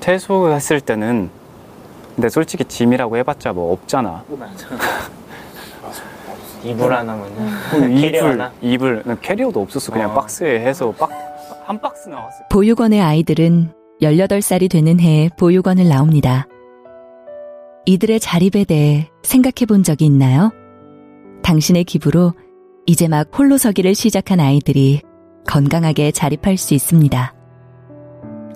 퇴소했을 0.00 0.80
때는 0.80 1.30
근데 2.14 2.28
솔직히 2.28 2.64
짐이라고 2.64 3.16
해봤자 3.18 3.52
뭐 3.52 3.72
없잖아. 3.72 4.24
이불 6.64 6.92
하나면은 6.92 7.50
그럼 7.70 7.94
캐리어 8.00 8.20
이불 8.20 8.30
하나? 8.32 8.52
이불 8.60 9.02
난 9.04 9.20
캐리어도 9.20 9.62
없었어. 9.62 9.92
그냥 9.92 10.10
어. 10.10 10.14
박스에 10.14 10.60
해서 10.60 10.92
박 10.92 11.28
한 11.68 11.78
박스 11.82 12.08
나왔어. 12.08 12.44
보육원의 12.48 13.02
아이들은 13.02 13.74
18살이 14.00 14.70
되는 14.70 14.98
해에 14.98 15.28
보육원을 15.38 15.86
나옵니다. 15.86 16.46
이들의 17.84 18.20
자립에 18.20 18.64
대해 18.64 19.10
생각해 19.22 19.66
본 19.68 19.82
적이 19.82 20.06
있나요? 20.06 20.50
당신의 21.42 21.84
기부로 21.84 22.32
이제 22.86 23.06
막 23.06 23.28
홀로 23.38 23.58
서기를 23.58 23.94
시작한 23.94 24.40
아이들이 24.40 25.02
건강하게 25.46 26.10
자립할 26.10 26.56
수 26.56 26.72
있습니다. 26.72 27.34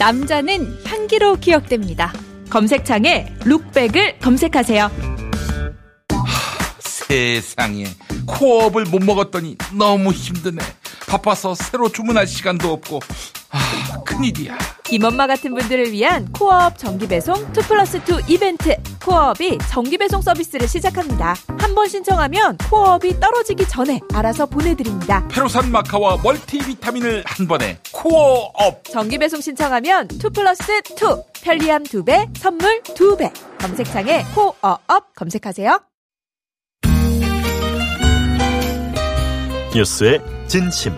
남자는 0.00 0.82
향기로 0.86 1.36
기억됩니다. 1.36 2.10
검색창에 2.48 3.34
룩백을 3.44 4.18
검색하세요. 4.20 4.90
세상에 6.80 7.84
코업을 8.26 8.86
못 8.86 9.02
먹었더니 9.02 9.58
너무 9.76 10.10
힘드네. 10.10 10.64
바빠서 11.06 11.54
새로 11.54 11.90
주문할 11.90 12.26
시간도 12.26 12.72
없고 12.72 13.00
아 13.52 13.58
큰일이야. 14.04 14.56
김엄마 14.84 15.26
같은 15.26 15.54
분들을 15.54 15.90
위한 15.92 16.30
코어업 16.32 16.78
정기배송 16.78 17.34
2 17.56 17.60
플러스 17.66 17.96
2 17.98 18.00
이벤트. 18.32 18.76
코어업이 19.02 19.58
정기배송 19.70 20.20
서비스를 20.22 20.68
시작합니다. 20.68 21.34
한 21.58 21.70
번 21.74 21.88
신청하면 21.88 22.56
코어업이 22.68 23.20
떨어지기 23.20 23.66
전에 23.68 24.00
알아서 24.12 24.44
보내드립니다. 24.46 25.26
페루산 25.28 25.70
마카와 25.70 26.18
멀티비타민을 26.22 27.22
한 27.26 27.46
번에 27.46 27.78
코어업. 27.92 28.84
정기배송 28.84 29.40
신청하면 29.40 30.08
2 30.12 30.18
플러스 30.34 30.62
2 30.72 30.82
편리함 31.42 31.84
2배 31.84 32.36
선물 32.36 32.82
2배. 32.82 33.32
검색창에 33.58 34.24
코어업 34.34 35.14
검색하세요. 35.14 35.80
뉴스의 39.74 40.20
진심. 40.48 40.92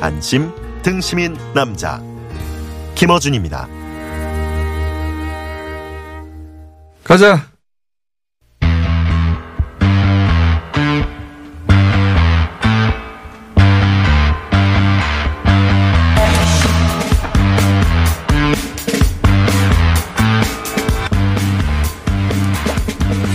안심 0.00 0.50
등심인 0.82 1.36
남자 1.54 2.02
김어준입니다. 2.94 3.68
가자. 7.04 7.50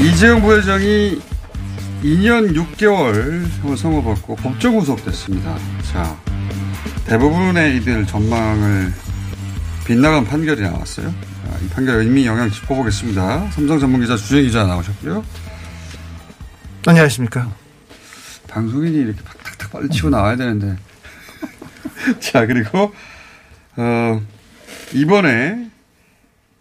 이재용 0.02 0.42
부회장이 0.42 1.20
2년 2.04 2.56
6개월 2.56 3.46
형을 3.62 3.76
선고받고 3.76 4.36
법정 4.38 4.78
구속됐습니다. 4.78 5.58
자, 5.92 6.16
대부분의 7.06 7.78
이들 7.78 8.06
전망을 8.08 8.92
빗나간 9.86 10.26
판결이 10.26 10.62
나왔어요. 10.62 11.12
자, 11.12 11.58
이 11.64 11.70
판결 11.70 11.98
의미 11.98 12.26
영향 12.26 12.50
짚어보겠습니다. 12.50 13.52
삼성 13.52 13.80
전문기자 13.80 14.18
주재 14.18 14.42
기자 14.42 14.66
나오셨고요. 14.66 15.24
안녕하십니까. 16.88 17.52
방송인이 18.48 18.98
이렇게 18.98 19.22
탁탁탁 19.22 19.72
빨리 19.72 19.90
치고 19.90 20.10
나와야 20.10 20.36
되는데. 20.36 20.78
자, 22.20 22.48
그리고, 22.48 22.94
어, 23.76 24.22
이번에 24.94 25.70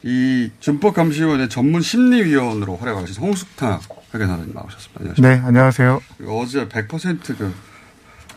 이 0.03 0.51
준법감시위원회 0.61 1.49
전문 1.49 1.81
심리위원으로 1.81 2.77
활약하신 2.77 3.23
홍숙탁 3.23 3.81
회계사님 4.15 4.53
나오셨습니다. 4.53 5.01
안녕하십니까. 5.01 5.35
네, 5.35 5.43
안녕하세요. 5.47 6.03
어제 6.27 6.69
100% 6.69 7.39
그, 7.39 7.55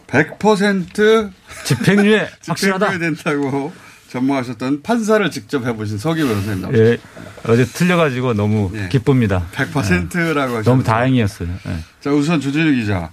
100% 0.08 1.32
집행유예 1.66 2.30
확실하다. 2.48 2.92
집행유예 2.92 3.16
된다고 3.16 3.72
전망하셨던 4.10 4.82
판사를 4.84 5.30
직접 5.32 5.66
해보신 5.66 5.98
서기 5.98 6.24
변호사님 6.24 6.62
나오셨습니다. 6.62 6.94
예, 6.94 7.52
어제 7.52 7.66
틀려가지고 7.66 8.34
너무 8.36 8.72
기쁩니다. 8.90 9.46
100%라고 9.54 9.80
하셨는데. 9.80 10.64
너무 10.64 10.84
다행이었어요. 10.84 11.50
예. 11.68 11.78
자, 12.02 12.12
우선 12.12 12.40
주진우 12.40 12.72
기자. 12.72 13.12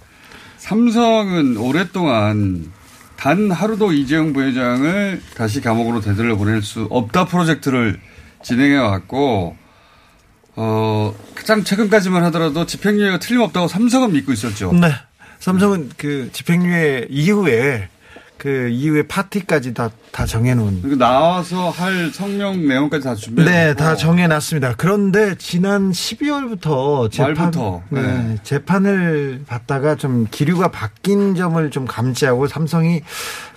삼성은 0.57 1.57
오랫동안 1.57 2.71
단 3.17 3.51
하루도 3.51 3.91
이재용 3.91 4.33
부회장을 4.33 5.21
다시 5.35 5.61
감옥으로 5.61 5.99
되돌려 6.01 6.35
보낼 6.37 6.61
수 6.61 6.87
없다 6.89 7.25
프로젝트를 7.25 7.99
진행해 8.41 8.77
왔고, 8.77 9.55
어, 10.55 11.13
가장 11.35 11.63
최근까지만 11.63 12.23
하더라도 12.25 12.65
집행유예가 12.65 13.19
틀림없다고 13.19 13.67
삼성은 13.67 14.13
믿고 14.13 14.31
있었죠. 14.31 14.71
네. 14.73 14.93
삼성은 15.39 15.91
그 15.97 16.29
집행유예 16.31 17.07
이후에 17.09 17.89
그 18.37 18.67
이후에 18.69 19.03
파티까지 19.07 19.73
다, 19.73 19.89
다 20.11 20.25
정해놓은. 20.25 20.81
그리고 20.81 20.97
나와서 20.97 21.69
할 21.69 22.11
성명 22.13 22.67
내용까지 22.67 23.03
다 23.03 23.15
준비해 23.15 23.49
네, 23.49 23.73
다 23.73 23.95
정해놨습니다. 23.95 24.75
그런데 24.77 25.35
지난 25.37 25.91
12월부터 25.91 27.11
재판, 27.11 27.33
말부터, 27.33 27.81
네, 27.89 28.01
네. 28.01 28.37
재판을 28.43 29.41
받다가 29.47 29.95
좀 29.95 30.27
기류가 30.29 30.69
바뀐 30.69 31.35
점을 31.35 31.69
좀 31.71 31.85
감지하고 31.85 32.47
삼성이 32.47 33.01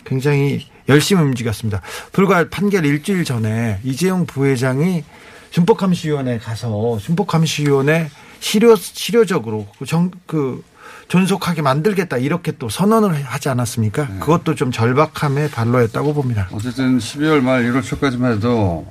굉장히 0.04 0.66
열심히 0.88 1.22
움직였습니다. 1.22 1.82
불과 2.12 2.48
판결 2.48 2.86
일주일 2.86 3.24
전에 3.24 3.80
이재용 3.82 4.24
부회장이 4.26 5.04
준법감시위원회 5.50 6.38
가서 6.38 6.98
준법감시위원회 6.98 8.10
실효 8.40 8.76
실효적으로 8.76 9.66
그 9.78 9.84
정, 9.86 10.10
그 10.26 10.62
존속하게 11.08 11.62
만들겠다 11.62 12.18
이렇게 12.18 12.52
또 12.52 12.68
선언을 12.68 13.22
하지 13.22 13.48
않았습니까? 13.48 14.18
그것도 14.20 14.54
좀 14.54 14.70
절박함의 14.70 15.50
발로였다고 15.50 16.14
봅니다. 16.14 16.48
어쨌든 16.52 16.98
12월 16.98 17.40
말 17.40 17.62
1월 17.64 17.82
초까지만 17.82 18.34
해도 18.34 18.86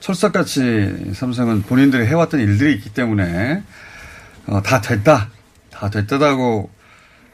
철석같이 0.00 1.12
삼성은 1.14 1.62
본인들이 1.62 2.06
해왔던 2.06 2.40
일들이 2.40 2.74
있기 2.74 2.90
때문에 2.90 3.62
어, 4.46 4.62
다 4.62 4.80
됐다. 4.80 5.30
다 5.70 5.88
됐다고 5.90 6.70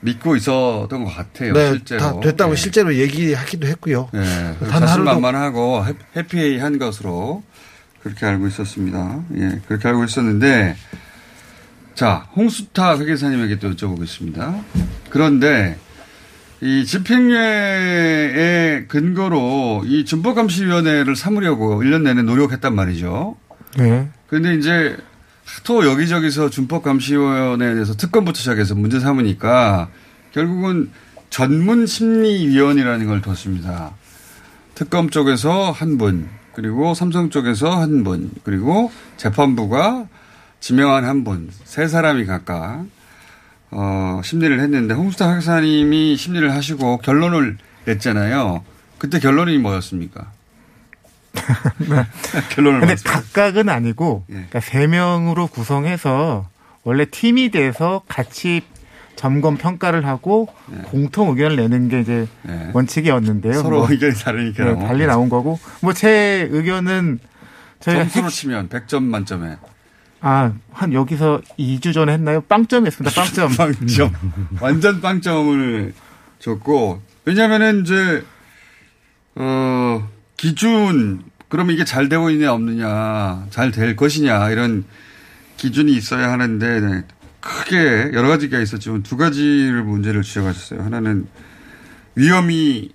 믿고 0.01 0.37
있었던 0.37 1.05
것 1.05 1.15
같아요. 1.15 1.53
네, 1.53 1.71
실제로. 1.73 2.01
다 2.01 2.21
됐다고 2.21 2.53
예. 2.53 2.57
실제로 2.57 2.95
얘기하기도 2.95 3.67
했고요. 3.67 4.09
네, 4.13 4.21
단 4.61 4.83
하루도 4.83 4.87
자신만만하고 4.87 5.87
해- 5.87 5.95
해피한 6.17 6.79
것으로 6.79 7.43
그렇게 8.03 8.25
알고 8.25 8.47
있었습니다. 8.47 9.21
예, 9.37 9.61
그렇게 9.69 9.89
알고 9.89 10.05
있었는데, 10.05 10.75
자, 12.01 12.27
홍수탁 12.35 13.01
회계사님에게 13.01 13.59
또 13.59 13.71
여쭤보겠습니다. 13.73 14.65
그런데, 15.11 15.77
이 16.63 16.87
집행유예의 16.87 18.89
근거로 18.89 19.83
이 19.85 20.07
준법감시위원회를 20.07 21.15
삼으려고 21.15 21.83
1년 21.83 22.01
내내 22.01 22.23
노력했단 22.23 22.75
말이죠. 22.75 23.37
네. 23.77 24.09
근데 24.29 24.55
이제 24.55 24.97
하도 25.45 25.87
여기저기서 25.87 26.49
준법감시위원회에 26.49 27.75
대해서 27.75 27.95
특검부터 27.95 28.39
시작해서 28.39 28.75
문제 28.75 28.99
삼으니까 28.99 29.91
결국은 30.33 30.89
전문 31.29 31.85
심리위원이라는 31.85 33.07
걸 33.09 33.21
뒀습니다. 33.21 33.91
특검 34.75 35.11
쪽에서 35.11 35.71
한 35.71 35.99
분, 35.99 36.31
그리고 36.55 36.95
삼성 36.95 37.29
쪽에서 37.29 37.79
한 37.79 38.05
분, 38.05 38.31
그리고 38.43 38.91
재판부가 39.19 40.09
지명한 40.61 41.05
한 41.05 41.25
분, 41.25 41.51
세 41.65 41.89
사람이 41.89 42.27
각각 42.27 42.85
어, 43.71 44.21
심리를 44.25 44.59
했는데 44.61 44.95
홍수탁 44.95 45.29
박사님이 45.35 46.17
심리를 46.17 46.53
하시고 46.53 46.99
결론을 46.99 47.57
냈잖아요. 47.87 48.65
그때 48.99 49.19
결론이 49.19 49.59
뭐였습니까? 49.59 50.31
결론을 52.51 52.81
근데 52.81 52.95
각각은 53.05 53.69
아니고 53.69 54.25
예. 54.31 54.35
그러니까 54.35 54.61
세 54.61 54.87
명으로 54.87 55.47
구성해서 55.47 56.49
원래 56.83 57.05
팀이 57.05 57.51
돼서 57.51 58.03
같이 58.09 58.63
점검 59.17 59.57
평가를 59.57 60.07
하고 60.07 60.49
공통 60.87 61.29
의견을 61.31 61.57
내는 61.57 61.89
게 61.89 62.01
이제 62.01 62.27
원칙이었는데요. 62.73 63.53
네. 63.53 63.59
서로 63.59 63.79
뭐, 63.81 63.91
의견이 63.91 64.15
다르니까 64.15 64.65
네, 64.65 64.79
달리 64.87 65.07
나온 65.07 65.29
거고 65.29 65.59
뭐 65.83 65.93
제 65.93 66.49
의견은 66.51 67.19
저희가 67.81 68.03
점수로 68.05 68.25
핵- 68.25 68.31
치면 68.31 68.69
100점 68.69 69.03
만점에 69.05 69.57
아, 70.23 70.53
한 70.73 70.93
여기서 70.93 71.41
2주 71.59 71.95
전에 71.95 72.13
했나요? 72.13 72.43
빵점이었습니다. 72.43 73.15
빵점. 73.15 73.53
빵점. 73.57 74.13
완전 74.61 75.01
빵점을 75.01 75.95
줬고 76.39 77.01
왜냐면은 77.25 77.83
이제 77.83 78.25
어 79.37 80.09
기준 80.37 81.23
그러면 81.49 81.75
이게 81.75 81.85
잘 81.85 82.09
되고 82.09 82.31
있냐 82.31 82.53
없느냐 82.53 83.47
잘 83.51 83.71
될 83.73 83.97
것이냐 83.97 84.51
이런 84.51 84.85
기준이 85.57 85.93
있어야 85.93 86.31
하는데 86.31 86.81
네, 86.81 87.03
크게 87.41 88.11
여러 88.15 88.29
가지가 88.29 88.59
있었지만 88.61 89.03
두 89.03 89.17
가지를 89.17 89.83
문제를 89.83 90.23
지적하셨어요. 90.23 90.83
하나는 90.83 91.27
위험이 92.15 92.91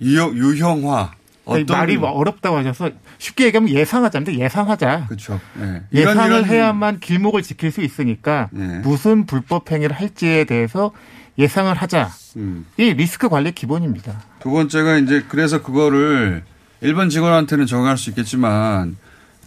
유형, 0.00 0.36
유형화 0.36 1.12
아니, 1.46 1.64
말이 1.64 1.96
뭐 1.96 2.10
어렵다고 2.10 2.56
하셔서 2.58 2.90
쉽게 3.22 3.44
얘기하면 3.46 3.70
예상하자인데 3.70 4.36
예상하자. 4.36 5.06
그렇죠. 5.06 5.40
네. 5.54 5.82
예상을 5.94 6.26
이런- 6.26 6.40
이런- 6.40 6.44
해야만 6.44 6.98
길목을 6.98 7.42
지킬 7.42 7.70
수 7.70 7.80
있으니까 7.80 8.48
무슨 8.82 9.26
불법 9.26 9.70
행위를 9.70 9.94
할지에 9.94 10.42
대해서 10.44 10.90
예상을 11.38 11.72
하자. 11.72 12.10
음. 12.36 12.66
이 12.76 12.82
리스크 12.94 13.28
관리 13.28 13.52
기본입니다. 13.52 14.20
두 14.40 14.50
번째가 14.50 14.96
이제 14.98 15.24
그래서 15.28 15.62
그거를 15.62 16.42
일반 16.80 17.08
직원한테는 17.10 17.66
적용할 17.66 17.96
수 17.96 18.10
있겠지만 18.10 18.96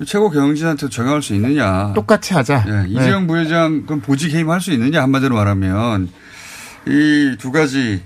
최고 0.05 0.29
경영진한테 0.29 0.87
적용할 0.89 1.21
수 1.21 1.33
있느냐. 1.35 1.91
똑같이 1.93 2.33
하자. 2.33 2.63
예, 2.67 2.87
이재용 2.89 3.27
부회장 3.27 3.85
그럼 3.85 3.99
보직 3.99 4.33
해임할 4.33 4.61
수 4.61 4.71
있느냐 4.71 5.01
한마디로 5.01 5.35
말하면 5.35 6.09
이 6.87 7.35
두 7.39 7.51
가지 7.51 8.01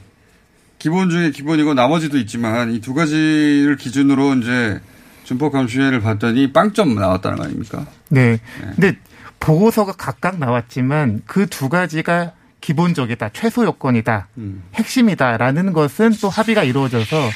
기본 0.79 1.10
중에 1.12 1.29
기본이고 1.29 1.75
나머지도 1.75 2.17
있지만 2.17 2.73
이 2.73 2.82
두 2.82 2.95
가지를 2.95 3.75
기준으로 3.77 4.34
이제 4.36 4.82
준법 5.30 5.52
감시회를 5.52 6.02
봤더니 6.02 6.52
빵점 6.54 6.96
나왔다는 6.96 7.38
거 7.38 7.44
아닙니까? 7.44 7.86
네. 8.10 8.39
근데 8.74 8.98
보고서가 9.39 9.92
각각 9.92 10.39
나왔지만 10.39 11.22
그 11.28 11.46
두 11.46 11.70
가지가 11.70 12.32
기본적이다, 12.62 13.30
최소 13.34 13.63
요건이다, 13.63 14.28
음. 14.39 14.63
핵심이다라는 14.74 15.72
것은 15.72 16.13
또 16.20 16.30
합의가 16.30 16.63
이루어져서 16.63 17.30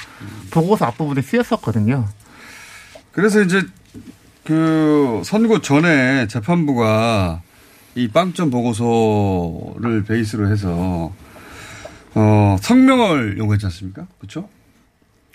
보고서 0.49 0.85
앞부분에 0.85 1.21
쓰였었거든요. 1.21 2.07
그래서 3.11 3.43
이제 3.43 3.61
그 4.43 5.21
선고 5.23 5.61
전에 5.61 6.25
재판부가 6.27 7.43
이 7.93 8.07
빵점 8.07 8.49
보고서를 8.49 10.03
베이스로 10.03 10.49
해서 10.49 11.13
어 12.15 12.57
성명을 12.59 13.37
요구했지 13.37 13.67
않습니까? 13.67 14.07
그렇죠? 14.17 14.49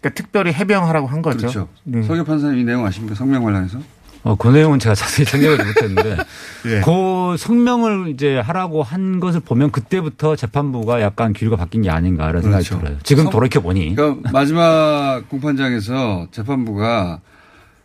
그러니까 0.00 0.10
특별히 0.22 0.52
해명하라고 0.52 1.06
한 1.06 1.22
거죠. 1.22 1.38
그렇죠. 1.38 1.68
네. 1.84 2.02
서교 2.02 2.24
판사님 2.24 2.58
이 2.58 2.64
내용 2.64 2.84
아십니까? 2.86 3.14
성명 3.14 3.42
관련해서? 3.44 3.78
어, 4.24 4.34
그 4.36 4.48
내용은 4.48 4.78
제가 4.78 4.94
자세히 4.96 5.24
생각을 5.24 5.58
못했는데, 5.64 6.16
예. 6.66 6.80
그 6.84 7.36
성명을 7.38 8.08
이제 8.08 8.38
하라고 8.38 8.82
한 8.82 9.20
것을 9.20 9.40
보면 9.40 9.70
그때부터 9.70 10.34
재판부가 10.36 11.00
약간 11.00 11.32
기류가 11.32 11.56
바뀐 11.56 11.82
게 11.82 11.90
아닌가라는 11.90 12.42
생각이 12.42 12.64
그렇죠. 12.68 12.84
들어요. 12.84 12.98
지금 13.04 13.24
성- 13.24 13.32
돌이켜 13.32 13.60
보니. 13.60 13.94
그러니까 13.94 14.30
마지막 14.32 15.22
공판장에서 15.28 16.28
재판부가 16.32 17.20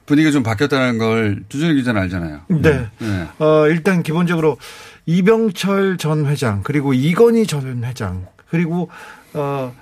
분위기가 0.05 0.31
좀 0.31 0.43
바뀌었다는 0.43 0.97
걸 0.97 1.43
두준희 1.49 1.75
기자는 1.75 2.01
알잖아요. 2.01 2.41
네. 2.49 2.87
네. 2.99 3.27
어, 3.39 3.67
일단 3.67 4.03
기본적으로 4.03 4.57
이병철 5.05 5.97
전 5.97 6.25
회장 6.25 6.61
그리고 6.63 6.93
이건희 6.93 7.45
전 7.47 7.83
회장 7.85 8.25
그리고 8.49 8.89
어, 9.33 9.73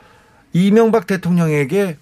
이명박 0.53 1.07
대통령에게 1.07 1.97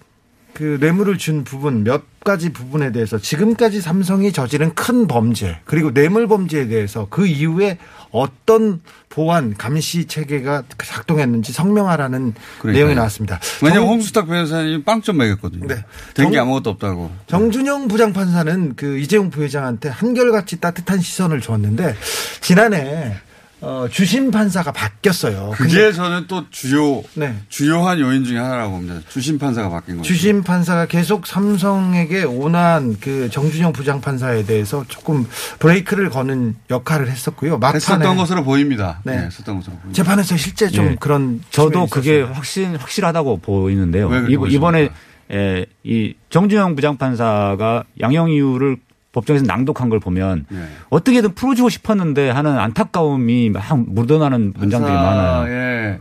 그 0.54 0.78
뇌물을 0.80 1.16
준 1.18 1.44
부분 1.44 1.84
몇 1.84 2.02
가지 2.22 2.52
부분에 2.52 2.92
대해서 2.92 3.18
지금까지 3.18 3.80
삼성이 3.80 4.32
저지른 4.32 4.74
큰 4.74 5.06
범죄 5.06 5.58
그리고 5.64 5.92
뇌물 5.94 6.28
범죄에 6.28 6.66
대해서 6.68 7.06
그 7.08 7.26
이후에 7.26 7.78
어떤 8.10 8.80
보안 9.08 9.56
감시 9.56 10.06
체계가 10.06 10.64
작동했는지 10.84 11.52
성명하라는 11.52 12.34
그러니까요. 12.60 12.72
내용이 12.72 12.94
나왔습니다. 12.94 13.40
왜냐면 13.62 13.84
정- 13.84 13.92
홍수탁 13.94 14.26
변호사님이 14.26 14.82
빵점 14.84 15.16
매겼거든요. 15.18 15.66
된게 16.14 16.36
정- 16.36 16.42
아무것도 16.42 16.70
없다고. 16.70 17.10
정준영 17.28 17.88
부장판사는 17.88 18.74
그 18.76 18.98
이재용 18.98 19.30
부회장한테 19.30 19.88
한결같이 19.88 20.60
따뜻한 20.60 21.00
시선을 21.00 21.40
줬는데 21.40 21.94
지난해 22.40 23.14
어, 23.62 23.86
주심 23.90 24.30
판사가 24.30 24.72
바뀌었어요. 24.72 25.50
그게 25.54 25.92
저는 25.92 26.26
또 26.28 26.48
주요 26.50 27.02
네. 27.14 27.36
주요한 27.50 28.00
요인 28.00 28.24
중에 28.24 28.38
하나라고 28.38 28.72
봅니다. 28.72 29.00
주심 29.08 29.38
판사가 29.38 29.68
바뀐 29.68 29.98
거죠. 29.98 30.06
주심 30.08 30.42
판사가 30.42 30.86
계속 30.86 31.26
삼성에게 31.26 32.24
온한 32.24 32.96
그 33.00 33.28
정준영 33.30 33.72
부장 33.72 34.00
판사에 34.00 34.44
대해서 34.44 34.84
조금 34.88 35.26
브레이크를 35.58 36.08
거는 36.08 36.56
역할을 36.70 37.10
했었고요. 37.10 37.58
막판에 37.58 37.76
했었던 37.76 38.16
것으로 38.16 38.44
보입니다. 38.44 39.00
네. 39.04 39.16
네, 39.16 39.26
했었던 39.26 39.56
것으로 39.56 39.74
보입니다. 39.76 39.92
재판에서 40.02 40.36
실제 40.38 40.68
좀 40.68 40.92
예. 40.92 40.96
그런 40.98 41.42
저도 41.50 41.86
그게 41.86 42.22
확신 42.22 42.76
확실하다고 42.76 43.38
보이는데요. 43.38 44.26
이번- 44.30 44.50
이번에 44.50 44.88
에, 45.32 45.66
이 45.84 46.14
정준영 46.30 46.74
부장 46.76 46.96
판사가 46.96 47.84
양형 48.00 48.30
이유를 48.30 48.78
법정에서 49.12 49.44
낭독한 49.44 49.88
걸 49.88 49.98
보면 49.98 50.46
네. 50.48 50.64
어떻게든 50.88 51.34
풀어주고 51.34 51.68
싶었는데 51.68 52.30
하는 52.30 52.58
안타까움이 52.58 53.50
막 53.50 53.62
묻어나는 53.88 54.52
문장들이 54.56 54.92
많아요. 54.92 55.40
판사의 55.40 55.98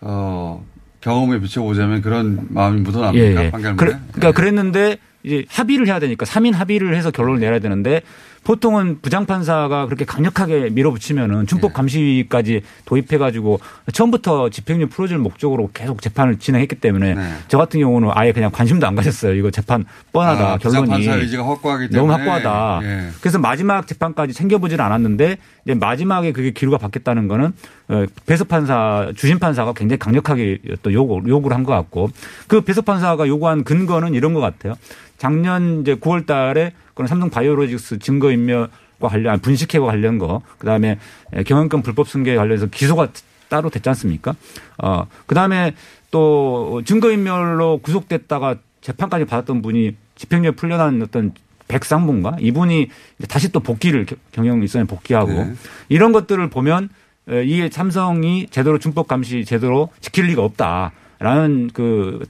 어, 0.00 0.64
경험에 1.00 1.38
비춰보자면 1.40 2.02
그런 2.02 2.46
마음이 2.50 2.80
묻어납니까? 2.80 3.42
예, 3.42 3.46
예. 3.46 3.50
판결문에? 3.50 3.76
그래, 3.76 3.98
그러 4.12 4.28
니까 4.28 4.32
그랬는데 4.32 4.96
이제 5.24 5.44
합의를 5.48 5.86
해야 5.86 5.98
되니까 5.98 6.26
3인 6.26 6.52
합의를 6.52 6.94
해서 6.94 7.10
결론을 7.10 7.40
내야 7.40 7.58
되는데 7.58 8.02
보통은 8.44 8.98
부장판사가 9.00 9.86
그렇게 9.86 10.04
강력하게 10.04 10.68
밀어붙이면은 10.68 11.46
준법 11.46 11.70
예. 11.70 11.72
감시까지 11.72 12.60
도입해 12.84 13.16
가지고 13.16 13.58
처음부터 13.90 14.50
집행유예 14.50 14.86
풀어줄 14.90 15.16
목적으로 15.16 15.70
계속 15.72 16.02
재판을 16.02 16.38
진행했기 16.38 16.76
때문에 16.76 17.14
저 17.48 17.56
같은 17.56 17.80
경우는 17.80 18.10
아예 18.12 18.32
그냥 18.32 18.50
관심도 18.50 18.86
안 18.86 18.96
가졌어요. 18.96 19.32
이거 19.32 19.50
재판 19.50 19.86
뻔하다 20.12 20.38
네. 20.38 20.44
아, 20.44 20.56
결론이 20.58 20.90
너무 21.88 22.12
때문에. 22.12 22.12
확고하다. 22.34 22.80
예. 22.82 23.08
그래서 23.22 23.38
마지막 23.38 23.86
재판까지 23.86 24.34
챙겨보질 24.34 24.78
않았는데 24.78 25.38
이제 25.64 25.74
마지막에 25.74 26.32
그게 26.32 26.50
기류가 26.50 26.76
바뀌었다는 26.76 27.28
거는 27.28 27.52
어, 27.88 28.04
배석 28.26 28.48
판사, 28.48 29.10
주심 29.16 29.38
판사가 29.38 29.72
굉장히 29.72 29.98
강력하게 29.98 30.58
또 30.82 30.92
요구, 30.92 31.22
요구를 31.26 31.56
한 31.56 31.64
것 31.64 31.72
같고 31.72 32.10
그 32.46 32.60
배석 32.60 32.84
판사가 32.84 33.26
요구한 33.26 33.64
근거는 33.64 34.12
이런 34.12 34.34
것 34.34 34.40
같아요. 34.40 34.74
작년 35.28 35.80
이제 35.80 35.94
9월 35.94 36.26
달에 36.26 36.72
그런 36.92 37.08
삼성 37.08 37.30
바이오로직스 37.30 37.98
증거인멸과 37.98 38.68
관련, 39.00 39.32
아니, 39.32 39.40
분식회과 39.40 39.86
관련 39.86 40.18
거, 40.18 40.42
그 40.58 40.66
다음에 40.66 40.98
경영권 41.46 41.80
불법 41.80 42.10
승계 42.10 42.36
관련해서 42.36 42.66
기소가 42.66 43.08
따로 43.48 43.70
됐지 43.70 43.88
않습니까? 43.88 44.34
어, 44.76 45.06
그 45.24 45.34
다음에 45.34 45.74
또 46.10 46.82
증거인멸로 46.84 47.78
구속됐다가 47.78 48.56
재판까지 48.82 49.24
받았던 49.24 49.62
분이 49.62 49.96
집행유예 50.16 50.50
풀려난 50.50 51.00
어떤 51.00 51.32
백상봉가 51.68 52.36
이분이 52.40 52.90
다시 53.26 53.50
또 53.50 53.60
복귀를 53.60 54.04
겨- 54.04 54.16
경영 54.30 54.60
일선에 54.60 54.84
복귀하고 54.84 55.32
네. 55.32 55.54
이런 55.88 56.12
것들을 56.12 56.50
보면 56.50 56.90
에, 57.30 57.44
이게 57.44 57.70
삼성이 57.72 58.46
제대로 58.50 58.78
준법 58.78 59.08
감시 59.08 59.46
제대로 59.46 59.88
지킬 60.02 60.26
리가 60.26 60.42
없다라는 60.42 61.70
그 61.72 62.26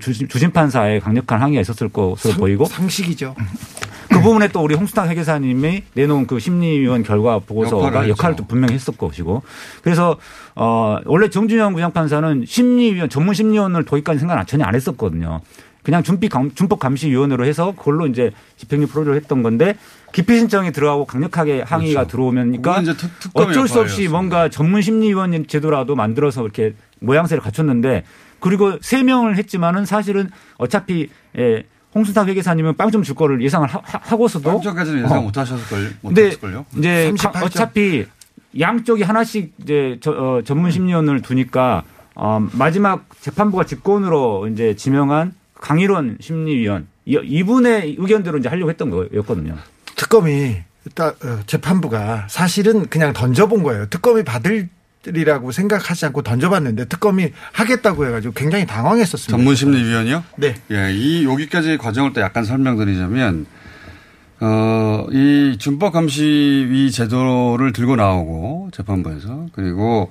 주심, 0.00 0.26
주심 0.28 0.50
판사의 0.50 1.00
강력한 1.00 1.40
항의가 1.40 1.60
있었을 1.60 1.88
것으로 1.88 2.34
보이고 2.34 2.64
상식이죠. 2.64 3.34
그 4.10 4.20
부분에 4.20 4.48
또 4.48 4.62
우리 4.62 4.74
홍수탁 4.74 5.08
회계사님이 5.08 5.82
내놓은 5.94 6.26
그 6.26 6.38
심리위원 6.38 7.02
결과 7.02 7.38
보고서가 7.38 7.86
역할을 7.86 8.08
역할을. 8.10 8.36
또 8.36 8.44
분명히 8.46 8.74
했을 8.74 8.96
것이고 8.96 9.42
그래서 9.82 10.18
어 10.54 10.98
원래 11.06 11.28
정준영 11.30 11.72
부장판사는 11.74 12.44
심리위원 12.46 13.08
전문 13.08 13.34
심리위원을 13.34 13.84
도입까지 13.84 14.18
생각 14.20 14.44
전혀 14.46 14.64
안 14.64 14.74
했었거든요. 14.74 15.40
그냥 15.82 16.02
준비 16.02 16.28
감, 16.30 16.50
준법 16.54 16.78
감시 16.78 17.10
위원회로 17.10 17.44
해서 17.44 17.74
그걸로 17.76 18.06
이제 18.06 18.30
집행유 18.56 18.86
프로를 18.86 19.16
했던 19.16 19.42
건데 19.42 19.76
기피 20.12 20.38
신청이 20.38 20.72
들어가고 20.72 21.04
강력하게 21.04 21.60
항의가 21.62 22.06
들어오면니까 22.06 22.82
특- 22.82 23.20
특검의 23.20 23.50
어쩔 23.50 23.68
수 23.68 23.80
없이 23.80 24.04
역할이었습니다. 24.04 24.10
뭔가 24.12 24.48
전문 24.48 24.80
심리위원 24.80 25.46
제도라도 25.46 25.94
만들어서 25.94 26.42
이렇게 26.42 26.74
모양새를 27.00 27.42
갖췄는데 27.42 28.04
그리고 28.44 28.76
세 28.82 29.02
명을 29.02 29.38
했지만은 29.38 29.86
사실은 29.86 30.28
어차피 30.58 31.08
예, 31.38 31.64
홍순탁 31.94 32.28
회계사님은 32.28 32.76
빵 32.76 32.90
좀 32.90 33.02
줄 33.02 33.14
거를 33.14 33.40
예상을 33.40 33.66
하, 33.68 34.16
고서도 34.16 34.50
빵점까지는 34.50 35.04
예상 35.04 35.24
못 35.24 35.34
하셨을걸요? 35.36 35.88
못 36.02 36.08
근데 36.10 36.24
하셨을걸요? 36.24 36.66
이제 36.76 37.06
38 37.16 37.32
가- 37.32 37.38
점. 37.40 37.46
어차피 37.46 38.06
양쪽이 38.60 39.02
하나씩 39.02 39.54
이제 39.62 39.98
저, 40.02 40.10
어, 40.10 40.42
전문 40.44 40.70
심리원을 40.70 41.22
두니까 41.22 41.84
어, 42.14 42.46
마지막 42.52 43.06
재판부가 43.20 43.64
직권으로 43.64 44.48
이제 44.48 44.76
지명한 44.76 45.32
강일원 45.54 46.18
심리위원 46.20 46.86
이- 47.06 47.18
이분의 47.22 47.96
의견대로 47.98 48.36
이제 48.38 48.50
하려고 48.50 48.68
했던 48.70 48.90
거였거든요. 48.90 49.56
특검이 49.96 50.56
따- 50.94 51.08
어, 51.08 51.40
재판부가 51.46 52.26
사실은 52.28 52.86
그냥 52.90 53.14
던져본 53.14 53.62
거예요. 53.62 53.86
특검이 53.88 54.22
받 54.22 54.42
으리라고 55.06 55.52
생각하지 55.52 56.06
않고 56.06 56.22
던져봤는데 56.22 56.86
특검이 56.86 57.30
하겠다고 57.52 58.06
해가지고 58.06 58.34
굉장히 58.34 58.66
당황했었습니다. 58.66 59.36
전문심리위원이요? 59.36 60.24
네. 60.36 60.54
예, 60.70 60.92
이 60.92 61.24
여기까지 61.24 61.76
과정을 61.78 62.12
또 62.12 62.20
약간 62.20 62.44
설명드리자면 62.44 63.46
어, 64.40 65.06
이 65.10 65.56
준법감시위 65.58 66.90
제도를 66.90 67.72
들고 67.72 67.96
나오고 67.96 68.70
재판부에서 68.72 69.46
그리고 69.52 70.10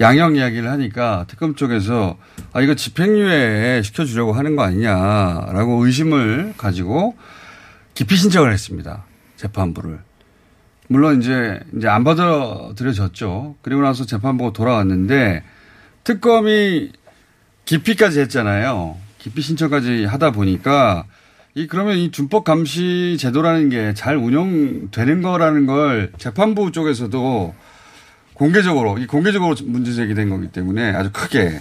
양형 0.00 0.36
이야기를 0.36 0.68
하니까 0.70 1.26
특검 1.28 1.54
쪽에서 1.54 2.16
아 2.52 2.62
이거 2.62 2.74
집행유예 2.74 3.82
시켜주려고 3.84 4.32
하는 4.32 4.56
거 4.56 4.62
아니냐라고 4.62 5.84
의심을 5.84 6.54
가지고 6.56 7.16
기피 7.92 8.16
신청을 8.16 8.52
했습니다 8.52 9.04
재판부를 9.36 10.00
물론 10.90 11.20
이제 11.20 11.60
이제 11.76 11.86
안 11.86 12.02
받아들여졌죠 12.02 13.54
그리고 13.62 13.80
나서 13.80 14.04
재판부가 14.04 14.52
돌아왔는데 14.52 15.44
특검이 16.02 16.90
기피까지 17.64 18.18
했잖아요. 18.18 18.96
기피 19.18 19.40
신청까지 19.40 20.06
하다 20.06 20.32
보니까 20.32 21.04
이 21.54 21.68
그러면 21.68 21.96
이 21.96 22.10
준법 22.10 22.42
감시 22.42 23.16
제도라는 23.20 23.68
게 23.68 23.92
잘 23.94 24.16
운영되는 24.16 25.22
거라는 25.22 25.66
걸 25.66 26.10
재판부 26.18 26.72
쪽에서도 26.72 27.54
공개적으로 28.34 28.98
이 28.98 29.06
공개적으로 29.06 29.54
문제 29.66 29.92
제기된 29.92 30.28
거기 30.28 30.48
때문에 30.48 30.92
아주 30.92 31.10
크게 31.12 31.60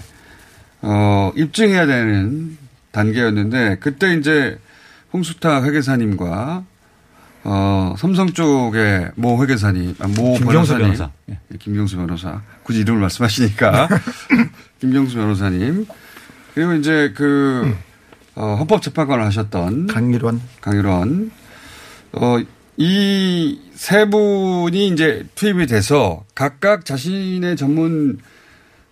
어 0.82 1.32
입증해야 1.36 1.86
되는 1.86 2.58
단계였는데 2.92 3.78
그때 3.80 4.16
이제 4.16 4.58
홍수탁 5.14 5.66
회계사님과 5.66 6.64
어 7.52 7.96
삼성 7.98 8.32
쪽의 8.32 9.10
모 9.16 9.42
회계사님, 9.42 9.96
아, 9.98 10.08
모 10.08 10.36
김경수 10.36 10.46
변호사님, 10.46 10.82
변호사. 10.84 11.10
예, 11.32 11.40
김경수 11.58 11.98
변호사. 11.98 12.42
굳이 12.62 12.82
이름을 12.82 13.02
말씀하시니까. 13.02 13.90
김경수 14.80 15.16
변호사님. 15.16 15.88
그리고 16.54 16.74
이제 16.74 17.12
그 17.16 17.76
어, 18.36 18.56
헌법재판관을 18.60 19.26
하셨던 19.26 19.88
강일원. 19.88 20.42
강일원. 20.62 21.32
어 22.14 22.38
이 22.78 23.60
세 23.74 24.06
분이 24.10 24.88
이제 24.90 25.26
투입이 25.36 25.66
돼서 25.68 26.24
각각 26.36 26.86
자신의 26.86 27.58
전문 27.58 28.20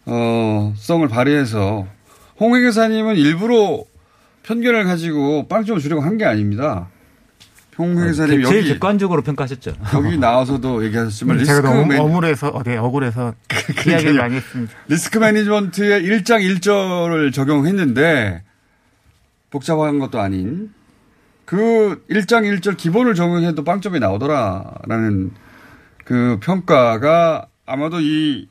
어 0.05 0.73
성을 0.77 1.07
발휘해서 1.07 1.85
홍 2.39 2.55
회계사님은 2.55 3.15
일부러 3.17 3.83
편견을 4.43 4.85
가지고 4.85 5.47
빵점을 5.47 5.79
주려고 5.79 6.01
한 6.01 6.17
게 6.17 6.25
아닙니다. 6.25 6.87
홍 7.77 7.97
회계사님 7.99 8.43
제일 8.43 8.57
여기 8.59 8.67
객관적으로 8.69 9.21
평가하셨죠. 9.21 9.73
여기 9.93 10.17
나와서도 10.17 10.83
얘기하셨지만 10.85 11.37
제가 11.45 11.59
리스크 11.59 11.67
너무 11.67 11.83
매니- 11.93 11.99
억울해서 11.99 12.47
어, 12.49 12.63
네, 12.63 12.75
억울해서 12.77 13.33
이야기를 13.87 14.13
많이 14.15 14.35
했습니다. 14.37 14.73
리스크 14.87 15.19
매니지먼트의 15.19 16.01
1장 16.03 16.41
1절을 16.59 17.31
적용했는데 17.33 18.43
복잡한 19.51 19.99
것도 19.99 20.19
아닌 20.19 20.71
그 21.45 22.03
1장 22.09 22.43
1절 22.59 22.77
기본을 22.77 23.13
적용해도 23.15 23.63
빵점이 23.63 23.99
나오더라라는 23.99 25.31
그 26.03 26.39
평가가 26.41 27.47
아마도 27.65 27.99
이, 28.01 28.47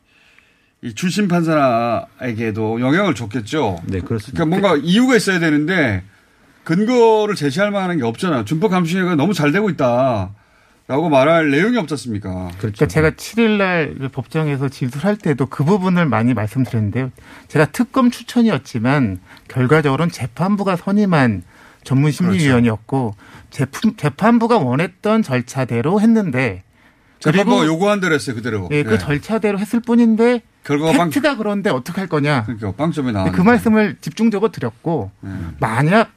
이 0.83 0.95
주심 0.95 1.27
판사에게도 1.29 2.81
영향을 2.81 3.15
줬겠죠. 3.15 3.81
네, 3.87 4.01
그렇습니다. 4.01 4.45
그러니까 4.45 4.69
뭔가 4.69 4.83
이유가 4.83 5.17
있어야 5.17 5.39
되는데 5.41 6.05
근거를 6.67 7.37
제시할 7.37 7.71
만한 7.71 7.97
게 7.99 8.03
없잖아요. 8.05 8.45
준법 8.45 8.73
감시가 8.73 9.15
너무 9.15 9.33
잘 9.33 9.53
되고 9.53 9.71
있다. 9.71 10.31
라고 10.89 11.09
말할 11.09 11.51
내용이 11.51 11.77
없지 11.79 11.95
않습니까? 11.95 12.49
그러니까 12.59 12.87
제가 12.87 13.11
7일날 13.11 14.11
법정에서 14.13 14.69
진술할 14.69 15.17
때도 15.17 15.47
그 15.47 15.65
부분을 15.65 16.07
많이 16.07 16.35
말씀드렸는데요. 16.35 17.11
제가 17.49 17.67
특검 17.67 18.11
추천이었지만 18.11 19.21
결과적으로는 19.49 20.11
재판부가 20.13 20.75
선임한 20.77 21.43
전문 21.85 22.11
심리위원이었고 22.11 23.15
재품- 23.51 23.97
재판부가 23.97 24.59
원했던 24.59 25.23
절차대로 25.23 26.01
했는데 26.01 26.65
재판부가 27.21 27.61
그리고- 27.61 27.73
요구한 27.75 28.01
대로 28.01 28.15
했어요, 28.15 28.35
그대로. 28.37 28.69
예, 28.73 28.83
그 28.83 28.95
예. 28.95 28.99
절차대로 28.99 29.59
했을 29.61 29.79
뿐인데 29.81 30.43
결과가 30.65 30.99
빵, 30.99 31.11
팩트가 31.11 31.37
그런데 31.37 31.71
어떻게 31.71 32.01
할 32.01 32.09
거냐. 32.09 32.43
그러니까 32.45 32.73
빵점이 32.73 33.09
그 33.09 33.13
나왔는데. 33.13 33.43
말씀을 33.43 33.97
집중적으로 34.01 34.51
드렸고 34.53 35.11
만약 35.61 36.11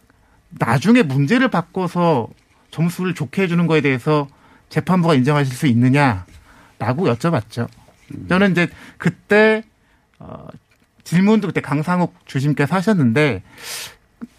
나중에 0.50 1.04
문제를 1.04 1.50
바꿔서 1.50 2.28
점수를 2.72 3.14
좋게 3.14 3.44
해주는 3.44 3.66
거에 3.68 3.82
대해서 3.82 4.28
재판부가 4.70 5.16
인정하실 5.16 5.56
수 5.56 5.68
있느냐라고 5.68 6.26
여쭤봤죠. 6.80 7.68
저는 8.28 8.52
이제 8.52 8.68
그때 8.98 9.64
어, 10.20 10.48
질문도 11.04 11.48
그때 11.48 11.62
강상욱 11.62 12.14
주심께서 12.26 12.76
하셨는데 12.76 13.44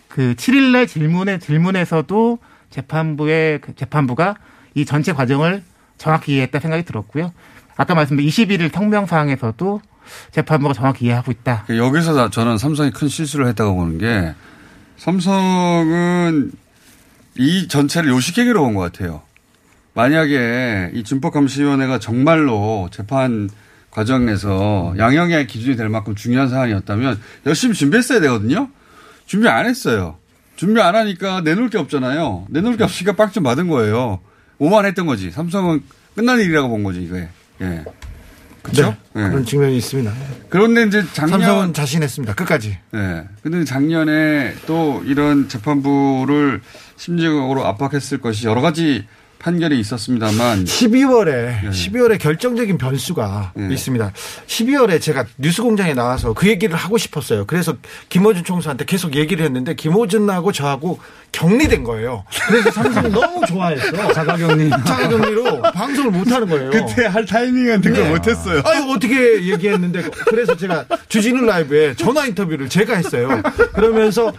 그 0.08 0.34
7일날 0.36 0.88
질문의 0.88 1.40
질문에서도 1.40 2.38
재판부의 2.70 3.60
그 3.60 3.74
재판부가 3.74 4.36
이 4.74 4.84
전체 4.84 5.12
과정을 5.12 5.62
정확히 5.98 6.32
이해했다 6.32 6.60
생각이 6.60 6.84
들었고요. 6.84 7.32
아까 7.76 7.94
말씀드린 7.94 8.28
21일 8.28 8.72
성명 8.72 9.06
사항에서도 9.06 9.80
재판부가 10.32 10.74
정확히 10.74 11.06
이해하고 11.06 11.30
있다. 11.30 11.64
그 11.66 11.78
여기서 11.78 12.14
다 12.14 12.30
저는 12.30 12.58
삼성이 12.58 12.90
큰 12.90 13.08
실수를 13.08 13.46
했다고 13.48 13.74
보는 13.74 13.98
게 13.98 14.34
삼성은 15.00 16.52
이 17.38 17.68
전체를 17.68 18.10
요식행위로 18.10 18.62
본것 18.62 18.92
같아요. 18.92 19.22
만약에 19.94 20.90
이 20.92 21.02
준법감시위원회가 21.04 21.98
정말로 21.98 22.90
재판 22.92 23.48
과정에서 23.90 24.94
양형의 24.98 25.46
기준이 25.46 25.76
될 25.76 25.88
만큼 25.88 26.14
중요한 26.14 26.50
사안이었다면 26.50 27.18
열심히 27.46 27.74
준비했어야 27.74 28.20
되거든요. 28.20 28.68
준비 29.24 29.48
안 29.48 29.66
했어요. 29.66 30.18
준비 30.56 30.82
안 30.82 30.94
하니까 30.94 31.40
내놓을 31.40 31.70
게 31.70 31.78
없잖아요. 31.78 32.46
내놓을 32.50 32.76
게 32.76 32.84
없으니까 32.84 33.16
빵점 33.16 33.42
받은 33.42 33.68
거예요. 33.68 34.20
오만했던 34.58 35.06
거지. 35.06 35.30
삼성은 35.30 35.82
끝난 36.14 36.38
일이라고 36.40 36.68
본 36.68 36.82
거지 36.82 37.02
이거에. 37.02 37.30
예. 37.62 37.84
그렇죠? 38.62 38.96
네, 39.14 39.28
그런 39.28 39.44
측면이 39.44 39.76
있습니다. 39.78 40.12
그런데 40.48 40.84
이제 40.84 41.04
작년 41.12 41.40
삼성은 41.40 41.74
자신했습니다. 41.74 42.34
끝까지. 42.34 42.78
네. 42.92 43.24
근데 43.42 43.64
작년에 43.64 44.54
또 44.66 45.02
이런 45.06 45.48
재판부를 45.48 46.60
심리적으로 46.96 47.66
압박했을 47.66 48.18
것이 48.18 48.46
여러 48.46 48.60
가지 48.60 49.06
판결이 49.40 49.80
있었습니다만 49.80 50.64
12월에 50.64 51.70
12월에 51.70 52.20
결정적인 52.20 52.76
변수가 52.78 53.54
있습니다. 53.70 54.12
12월에 54.46 55.00
제가 55.00 55.24
뉴스공장에 55.38 55.94
나와서 55.94 56.34
그 56.34 56.46
얘기를 56.46 56.76
하고 56.76 56.98
싶었어요. 56.98 57.46
그래서 57.46 57.74
김호준 58.10 58.44
총수한테 58.44 58.84
계속 58.84 59.16
얘기를 59.16 59.44
했는데 59.44 59.74
김호준하고 59.74 60.52
저하고 60.52 61.00
격리된 61.32 61.84
거예요. 61.84 62.24
그래서 62.48 62.70
삼성 62.70 63.08
너무 63.12 63.44
좋아했어. 63.46 64.12
자가격리. 64.12 64.68
자가격리로 64.70 65.62
방송을 65.62 66.10
못 66.10 66.30
하는 66.30 66.48
거예요. 66.48 66.70
그때 66.70 67.06
할 67.06 67.24
타이밍은 67.24 67.80
그걸 67.80 68.10
못했어요. 68.10 68.62
아유 68.64 68.90
어떻게 68.90 69.44
얘기했는데 69.50 70.02
그래서 70.28 70.56
제가 70.56 70.84
주진우 71.08 71.44
라이브에 71.46 71.94
전화 71.96 72.26
인터뷰를 72.26 72.68
제가 72.68 72.96
했어요. 72.96 73.40
그러면서 73.72 74.32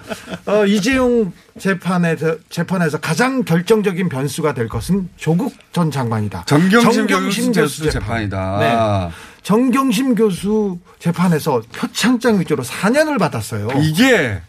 어, 0.45 0.65
이재용 0.65 1.31
재판에서 1.59 2.37
재판에서 2.49 2.99
가장 2.99 3.43
결정적인 3.43 4.09
변수가 4.09 4.53
될 4.53 4.67
것은 4.69 5.09
조국 5.17 5.53
전 5.71 5.91
장관이다. 5.91 6.45
정경심 6.45 7.51
교수 7.51 7.89
재판 7.89 8.23
이다. 8.23 8.57
네. 8.59 9.15
정경심 9.43 10.15
교수 10.15 10.79
재판에서 10.99 11.61
표창장 11.73 12.39
위조로 12.39 12.63
4년을 12.63 13.19
받았어요. 13.19 13.69
이게 13.81 14.41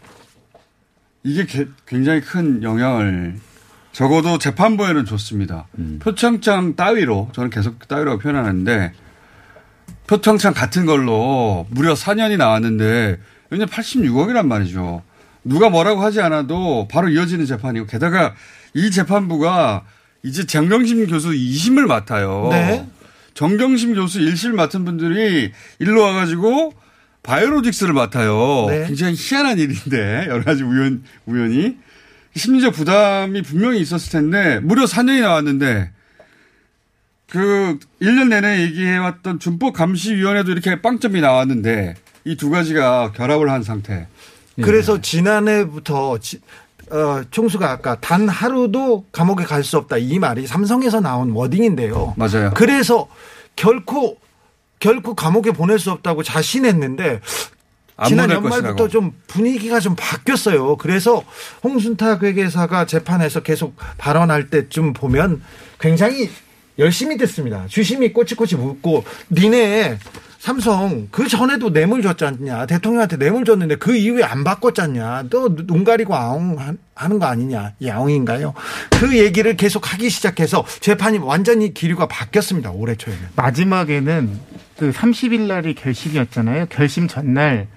이게 1.23 1.45
게- 1.45 1.67
굉장히 1.87 2.21
큰 2.21 2.63
영향을 2.63 3.39
적어도 3.91 4.37
재판부에는 4.37 5.05
줬습니다. 5.05 5.67
표창장 5.99 6.75
따위로 6.75 7.29
저는 7.33 7.49
계속 7.49 7.87
따위라고 7.87 8.19
표현하는데 8.19 8.93
표창장 10.07 10.53
같은 10.53 10.85
걸로 10.85 11.65
무려 11.69 11.93
4년이 11.93 12.37
나왔는데 12.37 13.19
왜냐 13.49 13.65
86억이란 13.65 14.47
말이죠. 14.47 15.03
누가 15.43 15.69
뭐라고 15.69 16.01
하지 16.01 16.21
않아도 16.21 16.87
바로 16.89 17.09
이어지는 17.09 17.45
재판이고 17.45 17.85
게다가 17.85 18.33
이 18.73 18.91
재판부가 18.91 19.83
이제 20.23 20.45
정경심 20.45 21.07
교수 21.07 21.31
2심을 21.31 21.85
맡아요. 21.85 22.47
네. 22.51 22.87
정경심 23.33 23.95
교수 23.95 24.19
1심 24.19 24.53
맡은 24.53 24.85
분들이 24.85 25.51
일로 25.79 26.01
와가지고 26.01 26.73
바이오로직스를 27.23 27.93
맡아요. 27.93 28.65
네. 28.69 28.85
굉장히 28.87 29.15
희한한 29.17 29.57
일인데 29.59 30.25
여러 30.27 30.43
가지 30.43 30.63
우연 30.63 31.03
우연히 31.25 31.77
심리적 32.35 32.73
부담이 32.73 33.41
분명히 33.41 33.79
있었을 33.79 34.11
텐데 34.11 34.59
무려 34.59 34.85
4년이 34.85 35.21
나왔는데 35.21 35.91
그 37.29 37.79
1년 38.01 38.27
내내 38.29 38.61
얘기해왔던 38.61 39.39
준법 39.39 39.73
감시위원회도 39.73 40.51
이렇게 40.51 40.81
빵점이 40.81 41.19
나왔는데 41.21 41.95
이 42.25 42.35
두 42.35 42.49
가지가 42.49 43.11
결합을 43.13 43.49
한 43.49 43.63
상태. 43.63 44.07
그래서 44.61 45.01
지난해부터 45.01 46.17
지- 46.19 46.41
어, 46.91 47.21
총수가 47.31 47.69
아까 47.71 47.99
단 47.99 48.27
하루도 48.29 49.05
감옥에 49.11 49.45
갈 49.45 49.63
수 49.63 49.77
없다 49.77 49.97
이 49.97 50.19
말이 50.19 50.45
삼성에서 50.45 50.99
나온 51.01 51.31
워딩인데요. 51.31 52.13
맞아요. 52.17 52.51
그래서 52.55 53.07
결코 53.55 54.17
결코 54.79 55.15
감옥에 55.15 55.51
보낼 55.51 55.79
수 55.79 55.91
없다고 55.91 56.23
자신했는데 56.23 57.21
안 57.95 58.07
지난 58.09 58.29
연말부터 58.29 58.49
것이라고. 58.61 58.87
좀 58.89 59.11
분위기가 59.27 59.79
좀 59.79 59.95
바뀌었어요. 59.95 60.75
그래서 60.77 61.23
홍순탁 61.63 62.23
회계사가 62.23 62.85
재판에서 62.85 63.41
계속 63.41 63.75
발언할 63.97 64.49
때쯤 64.49 64.93
보면 64.93 65.41
굉장히 65.79 66.29
열심히 66.79 67.17
됐습니다. 67.17 67.65
주심이 67.67 68.11
꼬치꼬치 68.13 68.55
묻고 68.57 69.03
니네 69.31 69.99
삼성 70.43 71.07
그 71.09 71.25
전에도 71.29 71.71
뇌물 71.71 72.01
줬잖냐 72.01 72.65
대통령한테 72.65 73.15
뇌물 73.15 73.45
줬는데 73.45 73.77
그 73.77 73.95
이후에 73.95 74.23
안 74.23 74.43
바꿨잖냐 74.43 75.27
또 75.29 75.47
눈 75.55 75.85
가리고 75.85 76.15
아웅 76.17 76.59
한- 76.59 76.77
하는 76.95 77.17
거 77.17 77.27
아니냐 77.27 77.71
이 77.79 77.89
아웅인가요? 77.89 78.53
그 78.99 79.17
얘기를 79.17 79.55
계속 79.55 79.93
하기 79.93 80.09
시작해서 80.09 80.65
재판이 80.81 81.19
완전히 81.19 81.73
기류가 81.73 82.07
바뀌었습니다 82.09 82.71
올해 82.71 82.95
초에는 82.95 83.21
마지막에는 83.37 84.37
그 84.77 84.91
30일 84.91 85.47
날이 85.47 85.75
결심이었잖아요. 85.75 86.65
결심 86.65 87.07
전날 87.07 87.67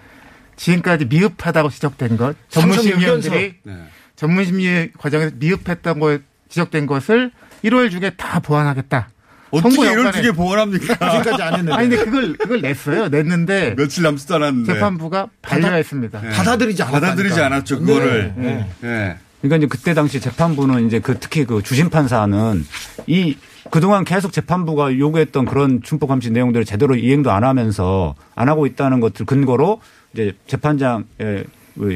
지금까지 0.57 1.05
미흡하다고 1.05 1.69
지적된 1.71 2.17
것 2.17 2.35
전문심의위원들이 2.49 3.55
네. 3.63 3.75
전문심의 4.17 4.91
과정에서 4.99 5.37
미흡했던 5.39 6.01
거 6.01 6.19
지적된 6.49 6.87
것을 6.87 7.31
1월 7.65 7.93
중에 7.93 8.11
다 8.17 8.41
보완하겠다. 8.41 9.09
어떻게 9.51 9.75
선거 9.75 9.91
1월 9.91 10.07
연간에- 10.07 10.23
중에 10.23 10.33
보완합니까? 10.33 10.95
지금까지 10.95 11.43
안 11.43 11.55
했는데. 11.55 11.73
아니 11.73 11.89
근데 11.89 12.05
그걸 12.05 12.33
그걸 12.37 12.61
냈어요. 12.63 13.09
냈는데 13.09 13.75
며칠 13.77 14.03
남지도 14.03 14.35
않았는데 14.37 14.75
재판부가 14.75 15.29
반려했습니다. 15.43 16.21
네. 16.21 16.31
받아들이지 16.31 16.83
않았다니까. 16.83 17.07
받아들이지 17.07 17.41
않았죠 17.41 17.79
그거를. 17.81 18.35
네. 18.37 18.69
네. 18.81 19.17
그러니까 19.41 19.57
이제 19.59 19.67
그때 19.67 19.95
당시 19.95 20.21
재판부는 20.21 20.87
이제 20.87 20.99
그 20.99 21.19
특히 21.21 21.45
그 21.45 21.63
주심 21.63 21.89
판사는 21.91 22.65
이 23.07 23.37
그동안 23.71 24.05
계속 24.05 24.33
재판부가 24.33 24.97
요구했던 24.99 25.45
그런 25.45 25.83
준법 25.83 26.09
감시 26.09 26.31
내용들을 26.31 26.65
제대로 26.65 26.95
이행도 26.97 27.31
안 27.31 27.45
하면서 27.45 28.15
안 28.35 28.49
하고 28.49 28.67
있다는 28.67 29.01
것들 29.01 29.27
근거로 29.27 29.81
이제 30.13 30.33
재판장 30.47 31.05
예, 31.21 31.25
우리 31.25 31.45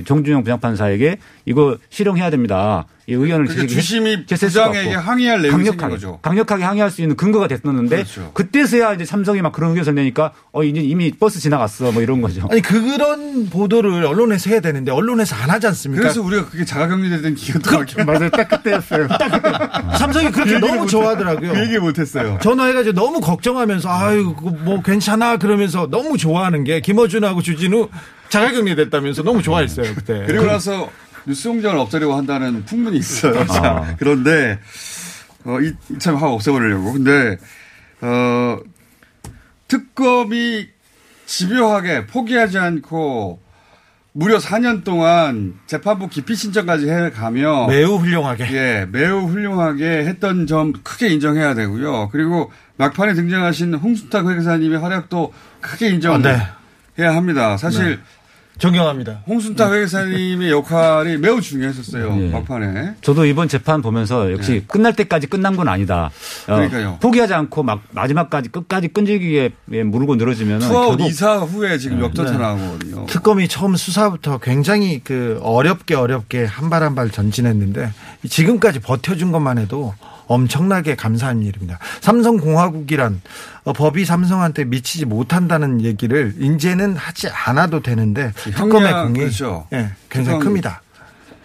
정준영 0.05 0.43
부장판사에게 0.45 1.18
이거 1.47 1.76
실형해야 1.89 2.31
됩니다. 2.31 2.85
이 3.07 3.12
의견을 3.14 3.47
그러니까 3.47 3.66
제시했- 3.66 3.81
주심이 3.81 4.26
부장에게. 4.26 4.95
항의할 4.95 5.43
내용이 5.43 5.64
강력하게, 5.64 5.95
거죠. 5.95 6.18
강력하게 6.22 6.62
항의할 6.62 6.91
수 6.93 7.03
있는 7.03 7.16
근거가 7.16 7.49
됐었는데 7.49 7.97
그렇죠. 7.97 8.31
그때서야 8.35 8.95
이제 8.95 9.05
삼성이 9.05 9.43
막 9.43 9.51
그런 9.53 9.70
의견을 9.76 9.95
내니까 9.97 10.33
어 10.53 10.62
이제 10.62 10.81
이미 10.81 11.11
버스 11.11 11.41
지나갔어 11.41 11.91
뭐 11.91 12.03
이런 12.03 12.20
거죠. 12.22 12.47
아니 12.51 12.61
그런 12.62 13.51
보도를 13.51 14.05
언론에서 14.05 14.51
해야 14.51 14.61
되는데 14.61 14.93
언론에서 14.93 15.35
안 15.35 15.51
하지 15.51 15.66
않습니까? 15.66 16.03
그래서 16.03 16.22
우리가 16.22 16.49
그게 16.51 16.64
자가격리되던 16.64 17.35
기간도 17.35 17.70
그, 17.97 18.01
맞아요. 18.03 18.31
딱 18.31 18.49
그때였어요. 18.49 19.09
삼성이 19.99 20.31
그렇게 20.31 20.53
얘기를 20.53 20.61
너무 20.61 20.81
못- 20.83 20.87
좋아하더라고요. 20.87 21.53
그 21.53 21.61
얘기 21.62 21.78
못했어요. 21.78 22.39
전화해가지고 22.43 22.95
너무 22.95 23.20
걱정하면서 23.20 23.89
아유 23.91 24.35
뭐 24.64 24.83
괜찮아 24.83 25.37
그러면서 25.39 25.89
너무 25.91 26.16
좋아하는 26.16 26.62
게 26.62 26.81
김어준하고 26.81 27.43
주진우 27.43 27.89
자가격리 28.31 28.74
됐다면서 28.76 29.22
너무 29.22 29.43
좋아했어요 29.43 29.95
그때. 29.95 30.24
그리고 30.26 30.47
나서 30.47 30.91
뉴스 31.26 31.49
공장을 31.49 31.78
없애려고 31.78 32.14
한다는 32.14 32.64
풍문이 32.64 32.97
있어요. 32.97 33.41
아. 33.41 33.47
자, 33.47 33.97
그런데 33.99 34.59
어, 35.45 35.59
이, 35.61 35.74
참 35.99 36.16
하고 36.16 36.35
없애버리려고. 36.35 36.93
근데 36.93 37.37
어, 38.01 38.59
특검이 39.68 40.68
집요하게 41.26 42.07
포기하지 42.07 42.59
않고 42.59 43.41
무려 44.12 44.39
4년 44.39 44.83
동안 44.83 45.55
재판부 45.66 46.09
기피 46.09 46.35
신청까지 46.35 46.89
해가며 46.89 47.68
매우 47.68 47.97
훌륭하게. 47.97 48.49
예, 48.53 48.87
매우 48.91 49.26
훌륭하게 49.26 50.05
했던 50.05 50.47
점 50.47 50.72
크게 50.72 51.09
인정해야 51.09 51.55
되고요. 51.55 52.09
그리고 52.11 52.51
막판에 52.76 53.14
등장하신 53.14 53.74
홍순탁 53.74 54.28
회계사님의 54.28 54.81
활약도 54.81 55.33
크게 55.61 55.91
인정해야 55.91 56.57
네. 56.97 57.05
합니다. 57.05 57.57
사실 57.57 57.97
네. 57.97 57.99
존경합니다. 58.61 59.23
홍순탁 59.27 59.73
회계사님의 59.73 60.51
역할이 60.51 61.17
매우 61.17 61.41
중요했었어요. 61.41 62.15
예. 62.21 62.29
막판에. 62.29 62.95
저도 63.01 63.25
이번 63.25 63.49
재판 63.49 63.81
보면서 63.81 64.31
역시 64.31 64.63
끝날 64.69 64.95
때까지 64.95 65.27
끝난 65.29 65.57
건 65.57 65.67
아니다. 65.67 66.11
어, 66.47 66.59
네. 66.59 66.69
그러니까요. 66.69 66.99
포기하지 67.01 67.33
않고 67.33 67.63
막 67.63 67.81
마지막까지 67.93 68.51
끝까지 68.51 68.89
끈질기게 68.89 69.51
물고 69.87 70.16
늘어지면 70.17 70.61
투아웃 70.61 71.01
이사 71.01 71.39
후에 71.39 71.79
지금 71.79 71.99
네. 72.01 72.05
역전타 72.05 72.33
네. 72.33 72.39
나오거든요. 72.39 73.07
특검이 73.07 73.49
처음 73.49 73.77
수사부터 73.77 74.37
굉장히 74.39 75.01
그 75.03 75.41
어렵게 75.43 75.95
어렵게 75.95 76.45
한 76.45 76.69
발 76.69 76.83
한 76.83 76.95
발 76.95 77.11
전진했는데 77.11 77.91
지금까지 78.29 78.81
버텨준 78.81 79.33
것만 79.33 79.57
해도 79.59 79.95
엄청나게 80.35 80.95
감사한 80.95 81.43
일입니다. 81.43 81.81
삼성공화국이란 82.03 83.20
어, 83.64 83.72
법이 83.72 84.05
삼성한테 84.05 84.64
미치지 84.64 85.05
못한다는 85.05 85.81
얘기를 85.83 86.33
이제는 86.39 86.95
하지 86.97 87.28
않아도 87.28 87.83
되는데 87.83 88.33
특검의 88.37 88.93
공이 88.93 89.18
그렇죠. 89.18 89.66
예, 89.72 89.91
굉장히 90.09 90.39
특검 90.39 90.41
큽니다. 90.41 90.83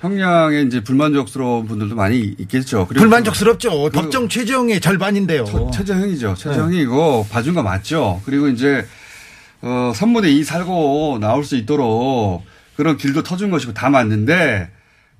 형량에 0.01 0.61
이제 0.61 0.83
불만족스러운 0.83 1.65
분들도 1.65 1.95
많이 1.95 2.19
있겠죠. 2.37 2.85
불만족스럽죠. 2.85 3.85
그- 3.85 3.89
법정 3.89 4.29
최저형의 4.29 4.79
절반인데요. 4.79 5.45
처- 5.45 5.71
최저형이죠. 5.71 6.35
최저형이고 6.37 7.25
봐준 7.31 7.55
거 7.55 7.63
맞죠. 7.63 8.21
그리고 8.23 8.47
이제 8.49 8.85
어 9.63 9.93
3분의 9.95 10.27
2 10.27 10.43
살고 10.43 11.17
나올 11.19 11.43
수 11.43 11.55
있도록 11.55 12.43
그런 12.77 12.97
길도 12.97 13.23
터준 13.23 13.49
것이고 13.49 13.73
다 13.73 13.89
맞는데 13.89 14.69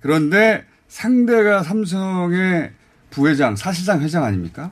그런데 0.02 0.64
상대가 0.88 1.64
삼성의 1.64 2.70
부회장 3.16 3.56
사실상 3.56 4.02
회장 4.02 4.26
아닙니까? 4.26 4.72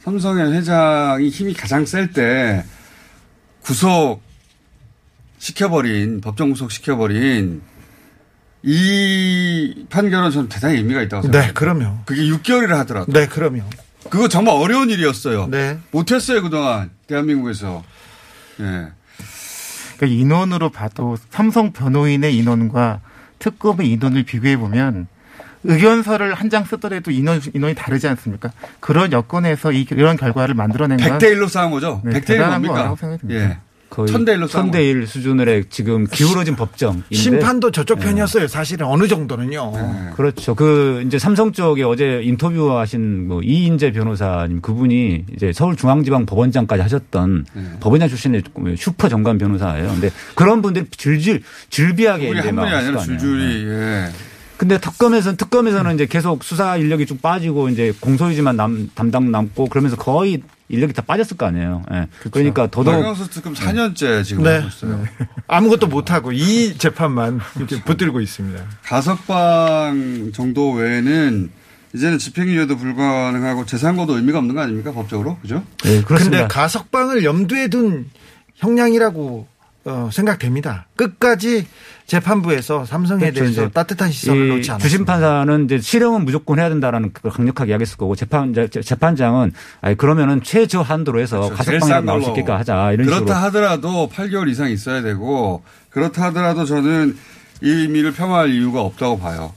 삼성의 0.00 0.52
회장이 0.52 1.30
힘이 1.30 1.54
가장 1.54 1.86
셀 1.86 2.12
때 2.12 2.62
구속 3.62 4.20
시켜버린 5.38 6.20
법정 6.20 6.50
구속 6.50 6.70
시켜버린 6.70 7.62
이 8.62 9.86
판결은 9.88 10.30
저는 10.30 10.48
대단히 10.50 10.76
의미가 10.76 11.00
있다고 11.02 11.22
생각합니다. 11.22 11.46
네, 11.46 11.52
그럼요. 11.54 12.00
그게 12.04 12.22
6개월이라 12.22 12.76
하더라도. 12.80 13.10
네, 13.12 13.26
그럼요. 13.26 13.62
그거 14.10 14.28
정말 14.28 14.54
어려운 14.56 14.90
일이었어요. 14.90 15.46
네. 15.46 15.78
못했어요 15.90 16.42
그동안 16.42 16.90
대한민국에서. 17.06 17.82
예. 18.60 18.64
그러니까 19.96 20.18
인원으로 20.20 20.68
봐도 20.68 21.16
삼성 21.30 21.72
변호인의 21.72 22.36
인원과 22.36 23.00
특검의 23.38 23.90
인원을 23.90 24.24
비교해 24.24 24.58
보면 24.58 25.06
의견서를 25.64 26.34
한 26.34 26.48
장 26.50 26.64
쓰더라도 26.64 27.10
인원 27.10 27.40
인원이 27.52 27.74
다르지 27.74 28.06
않습니까? 28.06 28.52
그런 28.80 29.10
여건에서 29.12 29.72
이, 29.72 29.86
이런 29.90 30.16
결과를 30.16 30.54
만들어낸 30.54 30.98
건 30.98 31.18
100대 31.18 31.34
1로 31.34 31.48
싸운 31.48 31.70
거죠. 31.72 32.00
네, 32.04 32.12
100대 32.12 32.22
1이 32.22 32.26
대단한 32.26 32.62
뭡니까? 32.62 32.96
예. 33.30 33.58
거의 33.90 34.08
천대 34.08 34.32
일로 34.34 34.48
싸운 34.48 34.64
천대 34.66 34.84
일 34.90 35.06
수준의 35.06 35.66
지금 35.70 36.04
기울어진 36.06 36.56
법정인데 36.56 37.14
심판도 37.14 37.70
저쪽 37.70 38.00
편이었어요. 38.00 38.48
사실은 38.48 38.86
어느 38.86 39.06
정도는요. 39.06 39.72
네. 39.72 40.10
그렇죠. 40.16 40.56
그 40.56 41.02
이제 41.06 41.16
삼성 41.18 41.52
쪽에 41.52 41.84
어제 41.84 42.20
인터뷰하신 42.24 43.28
뭐 43.28 43.40
이인재 43.42 43.92
변호사님 43.92 44.62
그분이 44.62 45.26
이제 45.36 45.52
서울중앙지방법원장까지 45.52 46.82
하셨던 46.82 47.46
네. 47.54 47.62
법원장 47.80 48.08
출신의 48.08 48.42
슈퍼 48.76 49.08
정관 49.08 49.38
변호사예요. 49.38 49.88
근데 49.88 50.10
그런 50.34 50.60
분들이 50.60 50.86
질질 50.90 51.42
질비하게 51.70 52.30
우리 52.30 52.38
이제 52.40 52.48
한막 52.48 52.64
분이 52.64 52.76
아니라. 52.76 53.00
줄줄이. 53.00 53.64
예. 53.68 54.06
근데 54.64 54.78
특검에서는 54.78 55.36
특검에서는 55.36 55.94
이제 55.94 56.06
계속 56.06 56.42
수사 56.42 56.78
인력이 56.78 57.04
쭉 57.04 57.20
빠지고 57.20 57.68
이제 57.68 57.92
공소유지만 58.00 58.56
남, 58.56 58.88
담당 58.94 59.30
남고 59.30 59.66
그러면서 59.66 59.94
거의 59.94 60.42
인력이 60.70 60.94
다 60.94 61.02
빠졌을 61.02 61.36
거 61.36 61.44
아니에요. 61.44 61.82
예. 61.92 62.08
그러니까 62.30 62.66
더더욱 62.70 63.02
박영수 63.02 63.28
특검 63.28 63.52
4년째 63.52 64.24
지금 64.24 64.42
네. 64.42 64.56
하고 64.56 64.68
있어요. 64.68 65.04
아무것도 65.48 65.88
못 65.88 66.10
하고 66.10 66.32
이 66.32 66.78
재판만 66.78 67.40
이렇게 67.56 67.82
붙들고 67.82 68.22
있습니다. 68.22 68.64
가석방 68.84 70.32
정도 70.32 70.70
외에는 70.72 71.50
이제는 71.94 72.18
집행유예도 72.18 72.78
불가능하고 72.78 73.66
재산고도 73.66 74.16
의미가 74.16 74.38
없는 74.38 74.54
거 74.54 74.62
아닙니까 74.62 74.92
법적으로 74.92 75.36
그죠? 75.42 75.62
네, 75.84 76.00
근데 76.02 76.46
가석방을 76.48 77.22
염두에 77.22 77.68
둔 77.68 78.08
형량이라고 78.54 79.46
어, 79.86 80.08
생각됩니다. 80.10 80.86
끝까지 80.96 81.66
재판부에서 82.06 82.86
삼성에 82.86 83.20
그렇죠. 83.20 83.40
대해서 83.40 83.68
따뜻한 83.68 84.10
시선을 84.10 84.46
이 84.46 84.48
놓지 84.48 84.70
않았습니다. 84.70 84.78
주심 84.78 85.04
판사는 85.04 85.64
이제 85.66 85.78
실형은 85.78 86.24
무조건 86.24 86.58
해야 86.58 86.68
된다라는 86.70 87.12
걸 87.12 87.30
강력하게 87.30 87.72
이야기했을 87.72 87.98
거고 87.98 88.14
재판 88.16 88.54
재판장은 88.70 89.52
아니 89.82 89.96
그러면은 89.96 90.42
최저 90.42 90.80
한도로 90.80 91.20
해서 91.20 91.50
그렇죠. 91.50 91.86
싼 91.86 92.04
나올 92.06 92.22
수. 92.22 92.30
있게끔 92.30 92.54
하자 92.54 92.92
이런 92.92 93.06
그렇다 93.06 93.20
식으로 93.24 93.34
하더라도 93.34 94.08
8개월 94.10 94.48
이상 94.48 94.70
있어야 94.70 95.02
되고 95.02 95.62
그렇다 95.90 96.24
하더라도 96.24 96.64
저는 96.64 97.16
이 97.62 97.68
의미를 97.70 98.12
폄하할 98.12 98.50
이유가 98.50 98.80
없다고 98.80 99.18
봐요. 99.18 99.52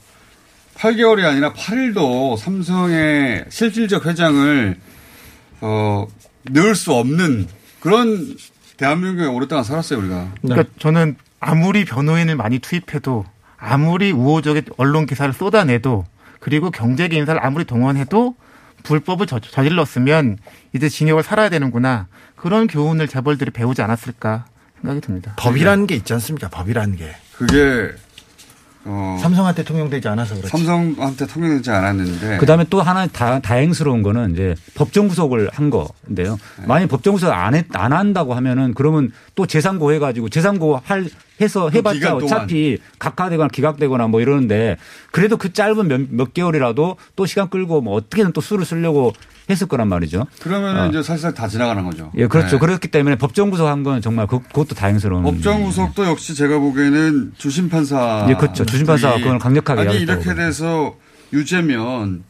8개월이 0.76 1.24
아니라 1.24 1.52
8일도 1.54 2.36
삼성의 2.36 3.46
실질적 3.48 4.06
회장을 4.06 4.76
어, 5.60 6.06
넣을 6.50 6.74
수 6.74 6.92
없는 6.92 7.48
그런 7.80 8.36
대한민국에 8.78 9.26
오랫동안 9.26 9.64
살았어요 9.64 9.98
우리가. 9.98 10.32
그러니까 10.40 10.70
저는 10.78 11.16
아무리 11.40 11.84
변호인을 11.84 12.36
많이 12.36 12.58
투입해도 12.58 13.26
아무리 13.58 14.12
우호적인 14.12 14.66
언론 14.76 15.04
기사를 15.06 15.32
쏟아내도 15.34 16.06
그리고 16.40 16.70
경제계 16.70 17.16
인사를 17.16 17.44
아무리 17.44 17.64
동원해도 17.64 18.34
불법을 18.84 19.26
저, 19.26 19.40
저질렀으면 19.40 20.38
이제 20.72 20.88
징역을 20.88 21.22
살아야 21.22 21.48
되는구나 21.48 22.06
그런 22.36 22.68
교훈을 22.68 23.08
재벌들이 23.08 23.50
배우지 23.50 23.82
않았을까 23.82 24.46
생각이 24.80 25.00
듭니다. 25.00 25.34
법이라는 25.36 25.86
게 25.88 25.96
있지 25.96 26.12
않습니까? 26.14 26.48
법이라는 26.48 26.96
게. 26.96 27.16
그게 27.36 27.92
어, 28.84 29.18
삼성한테 29.20 29.64
통용되지 29.64 30.08
않아서 30.08 30.34
그렇지. 30.34 30.48
삼성한테 30.48 31.26
통용되지 31.26 31.70
않았는데 31.70 32.38
그다음에 32.38 32.64
또 32.70 32.80
하나 32.80 33.06
다, 33.06 33.38
다행스러운 33.40 34.02
거는 34.02 34.32
이제 34.32 34.54
법정 34.74 35.08
구속을 35.08 35.50
한 35.52 35.70
건데요. 35.70 36.38
네. 36.58 36.66
만약 36.66 36.86
법정 36.88 37.14
구속 37.14 37.30
안, 37.30 37.54
했, 37.54 37.66
안 37.74 37.92
한다고 37.92 38.34
하면은 38.34 38.74
그러면 38.74 39.12
또 39.34 39.46
재상고 39.46 39.92
해 39.92 39.98
가지고 39.98 40.28
재상고 40.28 40.80
할 40.84 41.08
해서 41.40 41.70
해봤자 41.70 42.14
그 42.14 42.20
동안. 42.20 42.24
어차피 42.24 42.78
각하되거나 42.98 43.48
기각되거나 43.48 44.08
뭐 44.08 44.20
이러는데 44.20 44.76
그래도 45.12 45.36
그 45.36 45.52
짧은 45.52 45.86
몇, 45.86 46.00
몇 46.10 46.34
개월이라도 46.34 46.96
또 47.14 47.26
시간 47.26 47.48
끌고 47.48 47.80
뭐 47.80 47.94
어떻게든 47.94 48.32
또 48.32 48.40
수를 48.40 48.64
쓰려고 48.64 49.12
했을 49.50 49.66
거란 49.66 49.88
말이죠. 49.88 50.26
그러면은 50.42 50.82
어. 50.82 50.86
이제 50.88 51.02
사실상 51.02 51.32
다 51.34 51.48
지나가는 51.48 51.82
거죠. 51.84 52.10
예, 52.16 52.26
그렇죠. 52.26 52.56
네. 52.56 52.58
그렇기 52.58 52.88
때문에 52.88 53.16
법정 53.16 53.50
구속한 53.50 53.82
건 53.82 54.00
정말 54.02 54.26
그, 54.26 54.40
그것도 54.40 54.74
다행스러운. 54.74 55.22
법정 55.22 55.62
구속도 55.64 56.04
역시 56.06 56.34
제가 56.34 56.58
보기에는 56.58 57.32
주심 57.38 57.68
판사. 57.68 58.26
예, 58.28 58.34
그렇죠. 58.34 58.64
주심 58.66 58.86
판사가 58.86 59.18
그걸 59.18 59.38
강력하게 59.38 59.80
아니 59.82 59.98
이렇게 60.00 60.34
돼서 60.34 60.94
유죄면 61.32 62.24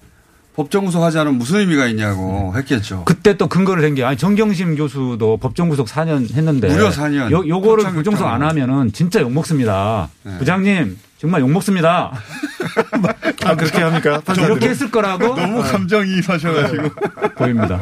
법정 0.54 0.84
구속하지 0.86 1.18
않으면 1.18 1.38
무슨 1.38 1.60
의미가 1.60 1.86
있냐고 1.86 2.52
했겠죠. 2.56 3.04
그때 3.04 3.36
또 3.36 3.46
근거를 3.46 3.82
댄 3.82 3.94
게 3.94 4.02
아니 4.04 4.16
정경심 4.16 4.74
교수도 4.76 5.36
법정 5.36 5.68
구속 5.68 5.86
4년 5.86 6.32
했는데 6.34 6.68
무려 6.68 6.90
4년. 6.90 7.30
요 7.30 7.44
요거를 7.46 7.84
법정 7.84 7.94
부정석 7.94 8.26
안 8.26 8.42
하면은 8.42 8.92
진짜 8.92 9.20
욕 9.20 9.32
먹습니다. 9.32 10.08
부장님 10.38 10.98
정말 11.18 11.40
욕 11.40 11.50
먹습니다. 11.50 12.12
아 13.44 13.54
그렇게 13.56 13.82
합니까? 13.82 14.22
이렇게 14.44 14.68
했을 14.68 14.90
거라고 14.90 15.34
너무 15.34 15.62
감정이입하셔가지고 15.62 16.90
보입니다. 17.36 17.80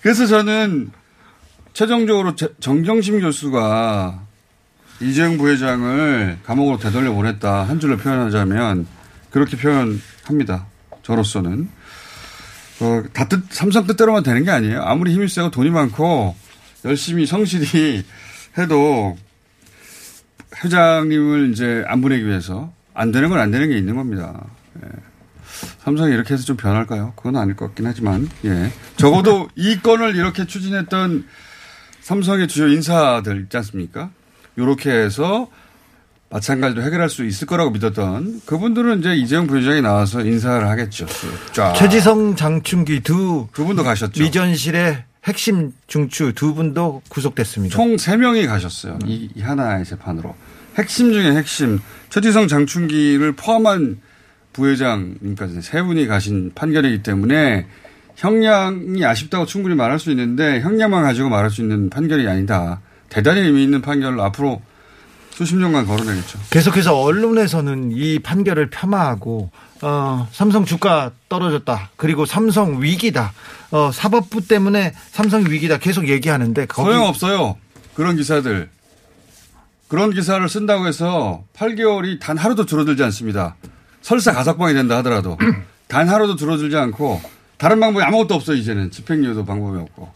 그래서 0.00 0.26
저는 0.26 0.90
최종적으로 1.74 2.34
제- 2.34 2.48
정경심 2.60 3.20
교수가 3.20 4.20
이재용 5.00 5.36
부회장을 5.36 6.38
감옥으로 6.44 6.78
되돌려 6.78 7.12
보냈다 7.12 7.64
한 7.64 7.78
줄로 7.80 7.96
표현하자면 7.98 8.86
그렇게 9.30 9.56
표현합니다. 9.56 10.66
저로서는 11.02 11.68
어, 12.80 13.02
다 13.12 13.28
뜻, 13.28 13.44
삼성 13.50 13.86
뜻대로만 13.86 14.22
되는 14.22 14.44
게 14.44 14.50
아니에요. 14.50 14.82
아무리 14.82 15.12
힘이 15.12 15.28
세고 15.28 15.50
돈이 15.50 15.70
많고 15.70 16.34
열심히 16.84 17.26
성실히 17.26 18.04
해도 18.56 19.16
회장님을 20.64 21.50
이제 21.52 21.84
안 21.86 22.00
보내기 22.00 22.26
위해서 22.26 22.72
안 22.94 23.12
되는 23.12 23.28
건 23.28 23.38
안 23.38 23.50
되는 23.50 23.68
게 23.68 23.76
있는 23.76 23.96
겁니다. 23.96 24.44
예. 24.82 24.88
삼성이 25.84 26.12
이렇게 26.14 26.34
해서 26.34 26.44
좀 26.44 26.56
변할까요? 26.56 27.12
그건 27.16 27.36
아닐 27.36 27.54
것 27.56 27.66
같긴 27.66 27.86
하지만, 27.86 28.28
예. 28.44 28.70
적어도 28.96 29.48
이 29.54 29.78
건을 29.80 30.16
이렇게 30.16 30.46
추진했던 30.46 31.24
삼성의 32.00 32.48
주요 32.48 32.68
인사들 32.68 33.42
있지 33.42 33.56
않습니까? 33.58 34.10
요렇게 34.58 34.90
해서 34.90 35.48
마찬가지로 36.30 36.82
해결할 36.82 37.08
수 37.08 37.24
있을 37.24 37.46
거라고 37.46 37.70
믿었던 37.70 38.40
그분들은 38.46 39.00
이제 39.00 39.14
이재용 39.14 39.46
부회장이 39.46 39.82
나와서 39.82 40.20
인사를 40.22 40.66
하겠죠. 40.68 41.06
쫙. 41.52 41.74
최지성, 41.74 42.34
장충기 42.36 43.00
두 43.00 43.46
그분도 43.52 43.84
가셨죠. 43.84 44.22
미전실의 44.22 45.04
핵심 45.24 45.72
중추 45.86 46.32
두 46.34 46.54
분도 46.54 47.02
구속됐습니다. 47.08 47.74
총 47.74 47.96
3명이 47.96 48.46
가셨어요. 48.46 48.98
이, 49.06 49.30
이 49.34 49.40
하나의 49.42 49.84
재판으로. 49.84 50.34
핵심 50.76 51.12
중에 51.12 51.34
핵심. 51.36 51.80
최지성 52.10 52.48
장충기를 52.48 53.32
포함한 53.32 54.00
부회장님까지 54.52 55.62
세 55.62 55.82
분이 55.82 56.06
가신 56.06 56.52
판결이기 56.54 57.02
때문에 57.02 57.66
형량이 58.16 59.04
아쉽다고 59.04 59.46
충분히 59.46 59.74
말할 59.74 59.98
수 59.98 60.10
있는데 60.10 60.60
형량만 60.60 61.02
가지고 61.02 61.28
말할 61.28 61.50
수 61.50 61.60
있는 61.60 61.90
판결이 61.90 62.28
아니다. 62.28 62.80
대단히 63.08 63.40
의미 63.40 63.64
있는 63.64 63.82
판결을 63.82 64.20
앞으로 64.20 64.62
수십 65.30 65.56
년간 65.56 65.86
걸어내겠죠. 65.86 66.38
계속해서 66.50 67.00
언론에서는 67.00 67.90
이 67.92 68.20
판결을 68.20 68.70
폄하하고 68.70 69.50
어, 69.82 70.28
삼성 70.30 70.64
주가 70.64 71.10
떨어졌다. 71.28 71.90
그리고 71.96 72.24
삼성 72.24 72.80
위기다. 72.80 73.32
어, 73.72 73.90
사법부 73.92 74.46
때문에 74.46 74.94
삼성 75.10 75.44
위기다. 75.50 75.78
계속 75.78 76.08
얘기하는데 76.08 76.66
거기 76.66 76.88
소용 76.88 77.06
없어요. 77.06 77.56
그런 77.94 78.16
기사들. 78.16 78.68
그런 79.94 80.10
기사를 80.10 80.48
쓴다고 80.48 80.88
해서 80.88 81.44
8개월이 81.54 82.18
단 82.18 82.36
하루도 82.36 82.66
줄어들지 82.66 83.04
않습니다. 83.04 83.54
설사 84.02 84.32
가석방이 84.32 84.74
된다 84.74 84.96
하더라도 84.96 85.38
단 85.86 86.08
하루도 86.08 86.34
줄어들지 86.34 86.76
않고 86.76 87.20
다른 87.58 87.78
방법이 87.78 88.04
아무것도 88.04 88.34
없어요. 88.34 88.56
이제는 88.56 88.90
집행유예도 88.90 89.44
방법이 89.44 89.78
없고. 89.78 90.12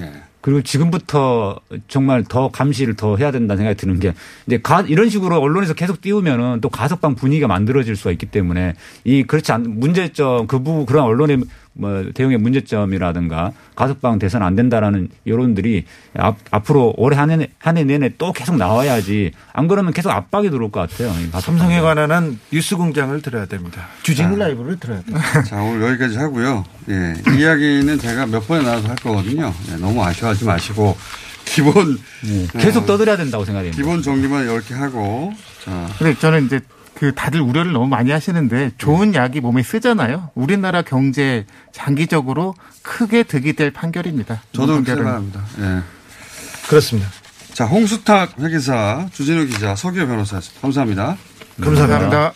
예. 0.00 0.12
그리고 0.42 0.60
지금부터 0.60 1.58
정말 1.88 2.22
더 2.22 2.50
감시를 2.50 2.96
더 2.96 3.16
해야 3.16 3.30
된다는 3.30 3.62
생각이 3.62 3.78
드는 3.78 3.98
게 3.98 4.12
이제 4.46 4.58
가, 4.62 4.82
이런 4.82 5.08
식으로 5.08 5.40
언론에서 5.40 5.72
계속 5.72 6.02
띄우면은 6.02 6.60
또 6.60 6.68
가석방 6.68 7.14
분위기가 7.14 7.48
만들어질 7.48 7.96
수가 7.96 8.10
있기 8.10 8.26
때문에 8.26 8.74
이 9.04 9.22
그렇지 9.22 9.52
않 9.52 9.62
문제점 9.62 10.46
그 10.48 10.58
부분 10.58 10.84
그런 10.84 11.04
언론의 11.04 11.44
뭐 11.76 12.04
대응의 12.14 12.38
문제점이라든가 12.38 13.52
가석방 13.74 14.18
돼선 14.20 14.42
안 14.42 14.54
된다라는 14.54 15.08
여론들이 15.26 15.84
앞, 16.16 16.36
앞으로 16.50 16.94
올해 16.96 17.16
한 17.18 17.30
해 17.30 17.48
한 17.58 17.76
해 17.76 17.84
내내 17.84 18.10
또 18.16 18.32
계속 18.32 18.56
나와야지 18.56 19.32
안 19.52 19.66
그러면 19.68 19.92
계속 19.92 20.10
압박이 20.10 20.50
들어올 20.50 20.70
것 20.70 20.88
같아요. 20.88 21.12
삼성에 21.40 21.80
관한 21.80 22.12
한 22.12 22.38
뉴스 22.52 22.76
공장을 22.76 23.20
들어야 23.22 23.46
됩니다. 23.46 23.88
주진우 24.02 24.36
자. 24.38 24.44
라이브를 24.44 24.78
들어야 24.78 25.00
돼요. 25.02 25.16
자, 25.46 25.60
오늘 25.62 25.88
여기까지 25.90 26.16
하고요. 26.16 26.64
예. 26.90 27.14
이 27.32 27.40
이야기는 27.40 27.98
제가 27.98 28.26
몇 28.26 28.46
번에 28.46 28.62
나와서 28.64 28.88
할 28.88 28.96
거거든요. 28.96 29.52
예, 29.72 29.76
너무 29.76 30.02
아쉬워하지 30.04 30.44
마시고 30.44 30.96
기본 31.44 31.98
계속 32.58 32.84
어, 32.84 32.86
떠들어야 32.86 33.16
된다고 33.16 33.44
생각합니다. 33.44 33.76
기본 33.76 34.00
정리만 34.00 34.44
이렇게 34.44 34.74
하고 34.74 35.32
자, 35.64 35.88
근데 35.98 36.14
저는 36.18 36.46
이제 36.46 36.60
그 36.94 37.14
다들 37.14 37.40
우려를 37.40 37.72
너무 37.72 37.88
많이 37.88 38.10
하시는데 38.10 38.72
좋은 38.78 39.14
약이 39.14 39.40
몸에 39.40 39.62
쓰잖아요. 39.62 40.30
우리나라 40.34 40.82
경제 40.82 41.44
장기적으로 41.72 42.54
크게 42.82 43.24
득이 43.24 43.54
될 43.54 43.72
판결입니다. 43.72 44.42
저도. 44.52 44.84
생각합니다. 44.84 45.44
예. 45.60 45.82
그렇습니다. 46.68 47.08
자, 47.52 47.66
홍수탁 47.66 48.38
회계사, 48.40 49.08
주진우 49.12 49.46
기자, 49.46 49.74
서기호 49.74 50.06
변호사였습니다. 50.06 50.60
감사합니다. 50.60 51.16
감사합니다. 51.60 52.32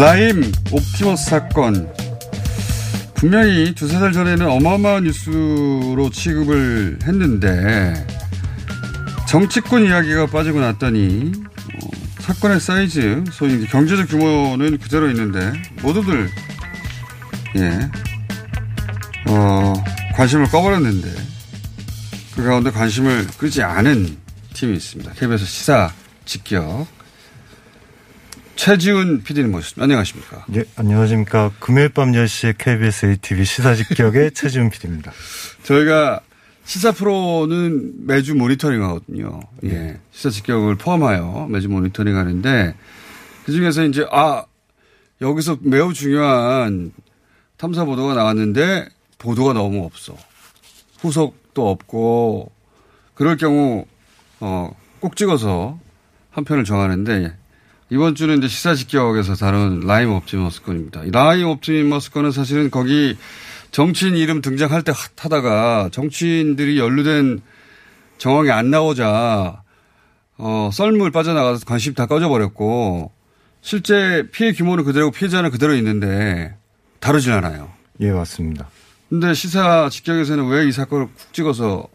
라임 0.00 0.50
옵티머스 0.72 1.28
사건. 1.28 1.92
분명히 3.16 3.74
두세 3.74 3.98
달 3.98 4.12
전에는 4.14 4.48
어마어마한 4.48 5.04
뉴스로 5.04 6.08
취급을 6.10 7.00
했는데 7.02 8.06
정치권 9.28 9.84
이야기가 9.84 10.28
빠지고 10.28 10.60
났더니 10.60 11.32
어, 11.34 11.88
사건의 12.20 12.60
사이즈, 12.60 13.22
소위 13.30 13.66
경제적 13.66 14.08
규모는 14.08 14.78
그대로 14.78 15.10
있는데 15.10 15.52
모두들 15.82 16.30
예, 17.56 17.90
어, 19.28 19.74
관심을 20.14 20.46
꺼버렸는데 20.46 21.10
그 22.36 22.42
가운데 22.42 22.70
관심을 22.70 23.26
끄지 23.36 23.62
않은 23.62 24.16
팀이 24.54 24.78
있습니다. 24.78 25.12
KBS 25.12 25.44
시사 25.44 25.92
직격 26.24 26.86
최지훈 28.60 29.22
PD님 29.22 29.52
모셨습니다. 29.52 29.84
안녕하십니까. 29.84 30.44
예, 30.54 30.64
안녕하십니까. 30.76 31.50
금요일 31.60 31.88
밤 31.88 32.12
10시에 32.12 32.58
KBS 32.58 33.06
ATV 33.06 33.42
시사 33.46 33.74
직격의 33.74 34.32
최지훈 34.36 34.68
PD입니다. 34.68 35.12
저희가 35.62 36.20
시사 36.66 36.92
프로는 36.92 38.06
매주 38.06 38.34
모니터링 38.34 38.82
하거든요. 38.82 39.40
예. 39.64 39.98
시사 40.10 40.28
직격을 40.28 40.74
포함하여 40.74 41.46
매주 41.48 41.70
모니터링 41.70 42.14
하는데 42.14 42.74
그 43.46 43.52
중에서 43.52 43.82
이제 43.84 44.06
아, 44.12 44.44
여기서 45.22 45.56
매우 45.62 45.94
중요한 45.94 46.92
탐사 47.56 47.86
보도가 47.86 48.12
나왔는데 48.12 48.90
보도가 49.16 49.54
너무 49.54 49.86
없어. 49.86 50.14
후속도 50.98 51.70
없고 51.70 52.52
그럴 53.14 53.38
경우 53.38 53.86
어, 54.40 54.76
콕 55.00 55.16
찍어서 55.16 55.80
한 56.30 56.44
편을 56.44 56.64
정하는데 56.64 57.40
이번 57.90 58.14
주는 58.14 58.38
이제 58.38 58.46
시사 58.48 58.74
직격에서 58.74 59.34
다룬 59.34 59.80
라임 59.80 60.10
옵티머스 60.12 60.62
건입니다. 60.62 61.02
이 61.04 61.10
라임 61.10 61.46
옵티머스 61.48 62.12
건은 62.12 62.30
사실은 62.30 62.70
거기 62.70 63.16
정치인 63.72 64.16
이름 64.16 64.40
등장할 64.40 64.82
때 64.82 64.92
핫하다가 65.16 65.90
정치인들이 65.92 66.78
연루된 66.78 67.40
정황이 68.18 68.50
안 68.50 68.70
나오자 68.70 69.62
어, 70.38 70.70
썰물 70.72 71.10
빠져나가서 71.10 71.64
관심 71.66 71.94
다 71.94 72.06
꺼져버렸고 72.06 73.10
실제 73.60 74.26
피해 74.32 74.52
규모는 74.52 74.84
그대로 74.84 75.10
피해자는 75.10 75.50
그대로 75.50 75.74
있는데 75.74 76.54
다루질 77.00 77.32
않아요. 77.32 77.70
예, 78.00 78.10
맞습니다. 78.12 78.68
근데 79.08 79.34
시사 79.34 79.88
직격에서는 79.90 80.46
왜 80.48 80.66
이 80.68 80.72
사건을 80.72 81.06
쿡 81.06 81.32
찍어서 81.32 81.86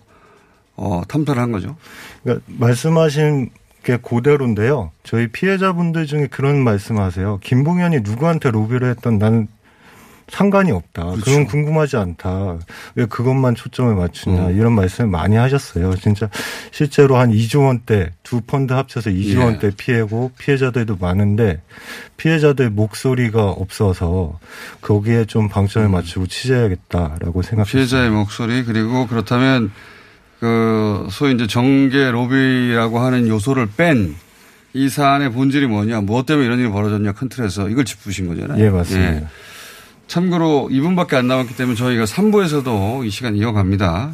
어, 0.75 1.01
탐사를 1.07 1.41
한 1.41 1.51
거죠? 1.53 1.77
그러니까 2.23 2.45
말씀하신 2.47 3.49
게 3.85 3.97
그대로인데요. 3.97 4.91
저희 5.03 5.27
피해자분들 5.27 6.07
중에 6.07 6.27
그런 6.27 6.61
말씀하세요. 6.63 7.39
김봉현이 7.41 8.01
누구한테 8.01 8.51
로비를 8.51 8.89
했던 8.89 9.17
나는 9.19 9.47
상관이 10.27 10.71
없다. 10.71 11.11
그건 11.23 11.45
궁금하지 11.45 11.97
않다. 11.97 12.57
왜 12.95 13.05
그것만 13.05 13.53
초점을 13.53 13.93
맞추냐. 13.93 14.47
음. 14.47 14.57
이런 14.57 14.73
말씀을 14.73 15.09
많이 15.09 15.35
하셨어요. 15.35 15.95
진짜 15.97 16.29
실제로 16.71 17.17
한 17.17 17.31
2조 17.31 17.65
원대 17.65 18.11
두 18.23 18.41
펀드 18.41 18.73
합쳐서 18.73 19.11
2조 19.11 19.35
예. 19.35 19.43
원대 19.43 19.69
피해고 19.69 20.31
피해자들도 20.39 20.97
많은데 20.99 21.61
피해자들 22.17 22.71
목소리가 22.71 23.51
없어서 23.51 24.39
거기에 24.81 25.25
좀 25.25 25.47
방점을 25.47 25.87
맞추고 25.89 26.25
취재해야겠다라고 26.25 27.43
생각했습니다. 27.43 27.65
피해자의 27.65 28.09
목소리 28.09 28.63
그리고 28.63 29.05
그렇다면 29.05 29.71
그 30.39 31.07
소위 31.11 31.33
이제 31.33 31.47
정계 31.47 32.11
로비라고 32.11 32.99
하는 32.99 33.27
요소를 33.27 33.69
뺀 33.77 34.15
이 34.75 34.89
사안의 34.89 35.31
본질이 35.31 35.67
뭐냐, 35.67 36.01
무엇 36.01 36.25
때문에 36.25 36.45
이런 36.45 36.59
일이 36.59 36.69
벌어졌냐 36.69 37.13
큰 37.13 37.29
틀에서 37.29 37.69
이걸 37.69 37.85
짚으신 37.85 38.27
거잖아요. 38.27 38.61
예, 38.63 38.69
맞습니다. 38.69 39.29
참고로 40.07 40.67
2분밖에 40.69 41.13
안 41.13 41.29
남았기 41.29 41.55
때문에 41.55 41.77
저희가 41.77 42.03
3부에서도 42.03 43.05
이 43.05 43.09
시간 43.09 43.37
이어갑니다. 43.37 44.13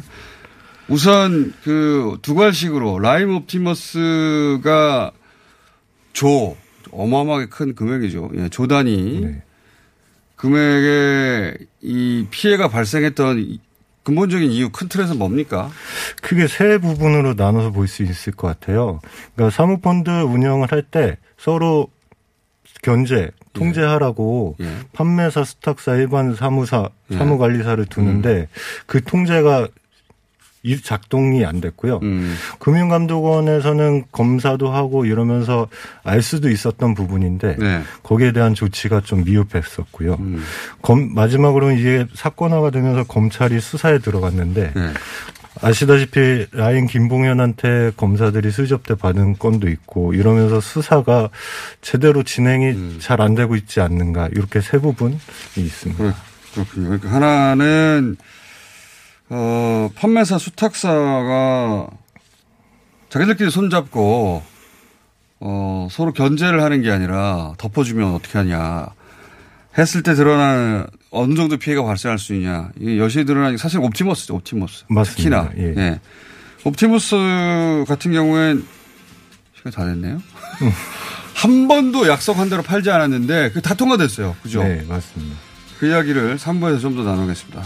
우선 0.86 1.52
그 1.64 2.16
두괄식으로 2.22 3.00
라임 3.00 3.34
옵티머스가 3.34 5.10
조 6.12 6.56
어마어마하게 6.92 7.46
큰 7.46 7.74
금액이죠. 7.74 8.30
예, 8.36 8.48
조 8.48 8.68
단위 8.68 9.26
금액에 10.36 11.56
이 11.80 12.26
피해가 12.30 12.68
발생했던 12.68 13.38
이 13.40 13.58
근본적인 14.04 14.50
이유 14.50 14.70
큰 14.70 14.88
틀에서 14.88 15.14
뭡니까? 15.14 15.70
크게 16.22 16.46
세 16.48 16.78
부분으로 16.78 17.34
나눠서 17.34 17.70
볼 17.72 17.86
수 17.88 18.02
있을 18.02 18.32
것 18.32 18.46
같아요. 18.48 19.00
그러니까 19.34 19.54
사모펀드 19.54 20.10
운영을 20.10 20.68
할 20.70 20.82
때 20.82 21.16
서로 21.38 21.88
견제, 22.82 23.30
통제하라고 23.52 24.56
판매사, 24.92 25.44
스탁사, 25.44 25.94
일반 25.96 26.34
사무사, 26.34 26.88
예. 27.10 27.16
사무관리사를 27.16 27.84
두는데 27.86 28.48
그 28.86 29.02
통제가 29.04 29.68
이- 30.64 30.80
작동이 30.80 31.44
안 31.44 31.60
됐고요. 31.60 31.98
음. 32.04 32.34
금융감독원에서는 32.60 34.04
검사도 34.12 34.70
하고 34.70 35.04
이러면서 35.04 35.68
알 36.04 36.22
수도 36.22 36.48
있었던 36.50 36.94
부분인데 36.94 37.56
네. 37.58 37.82
거기에 38.04 38.30
대한 38.32 38.54
조치가 38.54 39.00
좀 39.00 39.24
미흡했었고요. 39.24 40.14
음. 40.20 40.42
검, 40.80 41.14
마지막으로는 41.14 41.78
이게 41.78 42.06
사건화가 42.14 42.70
되면서 42.70 43.02
검찰이 43.04 43.60
수사에 43.60 43.98
들어갔는데 43.98 44.72
네. 44.74 44.92
아시다시피 45.62 46.46
라인 46.50 46.88
김봉현한테 46.88 47.92
검사들이 47.96 48.50
수접대 48.50 48.96
받은 48.96 49.38
건도 49.38 49.68
있고 49.68 50.12
이러면서 50.12 50.60
수사가 50.60 51.30
제대로 51.80 52.24
진행이 52.24 52.70
음. 52.70 52.98
잘안 53.00 53.36
되고 53.36 53.54
있지 53.54 53.80
않는가 53.80 54.28
이렇게 54.32 54.60
세 54.60 54.78
부분이 54.78 55.16
있습니다. 55.56 56.14
그렇군요. 56.54 56.86
그러니까 56.88 57.12
하나는 57.12 58.16
어, 59.30 59.88
판매사 59.94 60.36
수탁사가 60.36 61.86
자기들끼리 63.08 63.50
손잡고 63.50 64.42
어, 65.40 65.88
서로 65.90 66.12
견제를 66.12 66.60
하는 66.60 66.82
게 66.82 66.90
아니라 66.90 67.54
덮어주면 67.58 68.14
어떻게 68.14 68.38
하냐 68.38 68.88
했을 69.78 70.02
때 70.02 70.14
드러나는 70.14 70.86
어느 71.12 71.34
정도 71.34 71.56
피해가 71.56 71.84
발생할 71.84 72.18
수 72.18 72.34
있냐 72.34 72.70
이게 72.80 72.98
여실히 72.98 73.24
드러나는 73.24 73.52
게 73.52 73.56
사실 73.58 73.78
옵티머스죠 73.80 74.34
옵티머스 74.34 74.84
맞습니다. 74.88 75.48
특히나 75.48 75.50
예. 75.58 75.74
예. 75.76 76.00
옵티머스 76.64 77.84
같은 77.86 78.12
경우엔 78.12 78.64
시간 79.56 79.72
다 79.72 79.84
됐네요. 79.84 80.20
한 81.34 81.68
번도 81.68 82.08
약속한 82.08 82.48
대로 82.48 82.62
팔지 82.62 82.90
않았는데 82.90 83.50
그다 83.50 83.74
통과됐어요. 83.74 84.36
그죠? 84.42 84.62
네, 84.62 84.84
맞습니다. 84.88 85.36
그 85.78 85.88
이야기를 85.88 86.36
3부에서 86.38 86.80
좀 86.80 86.94
더 86.96 87.02
나누겠습니다. 87.02 87.62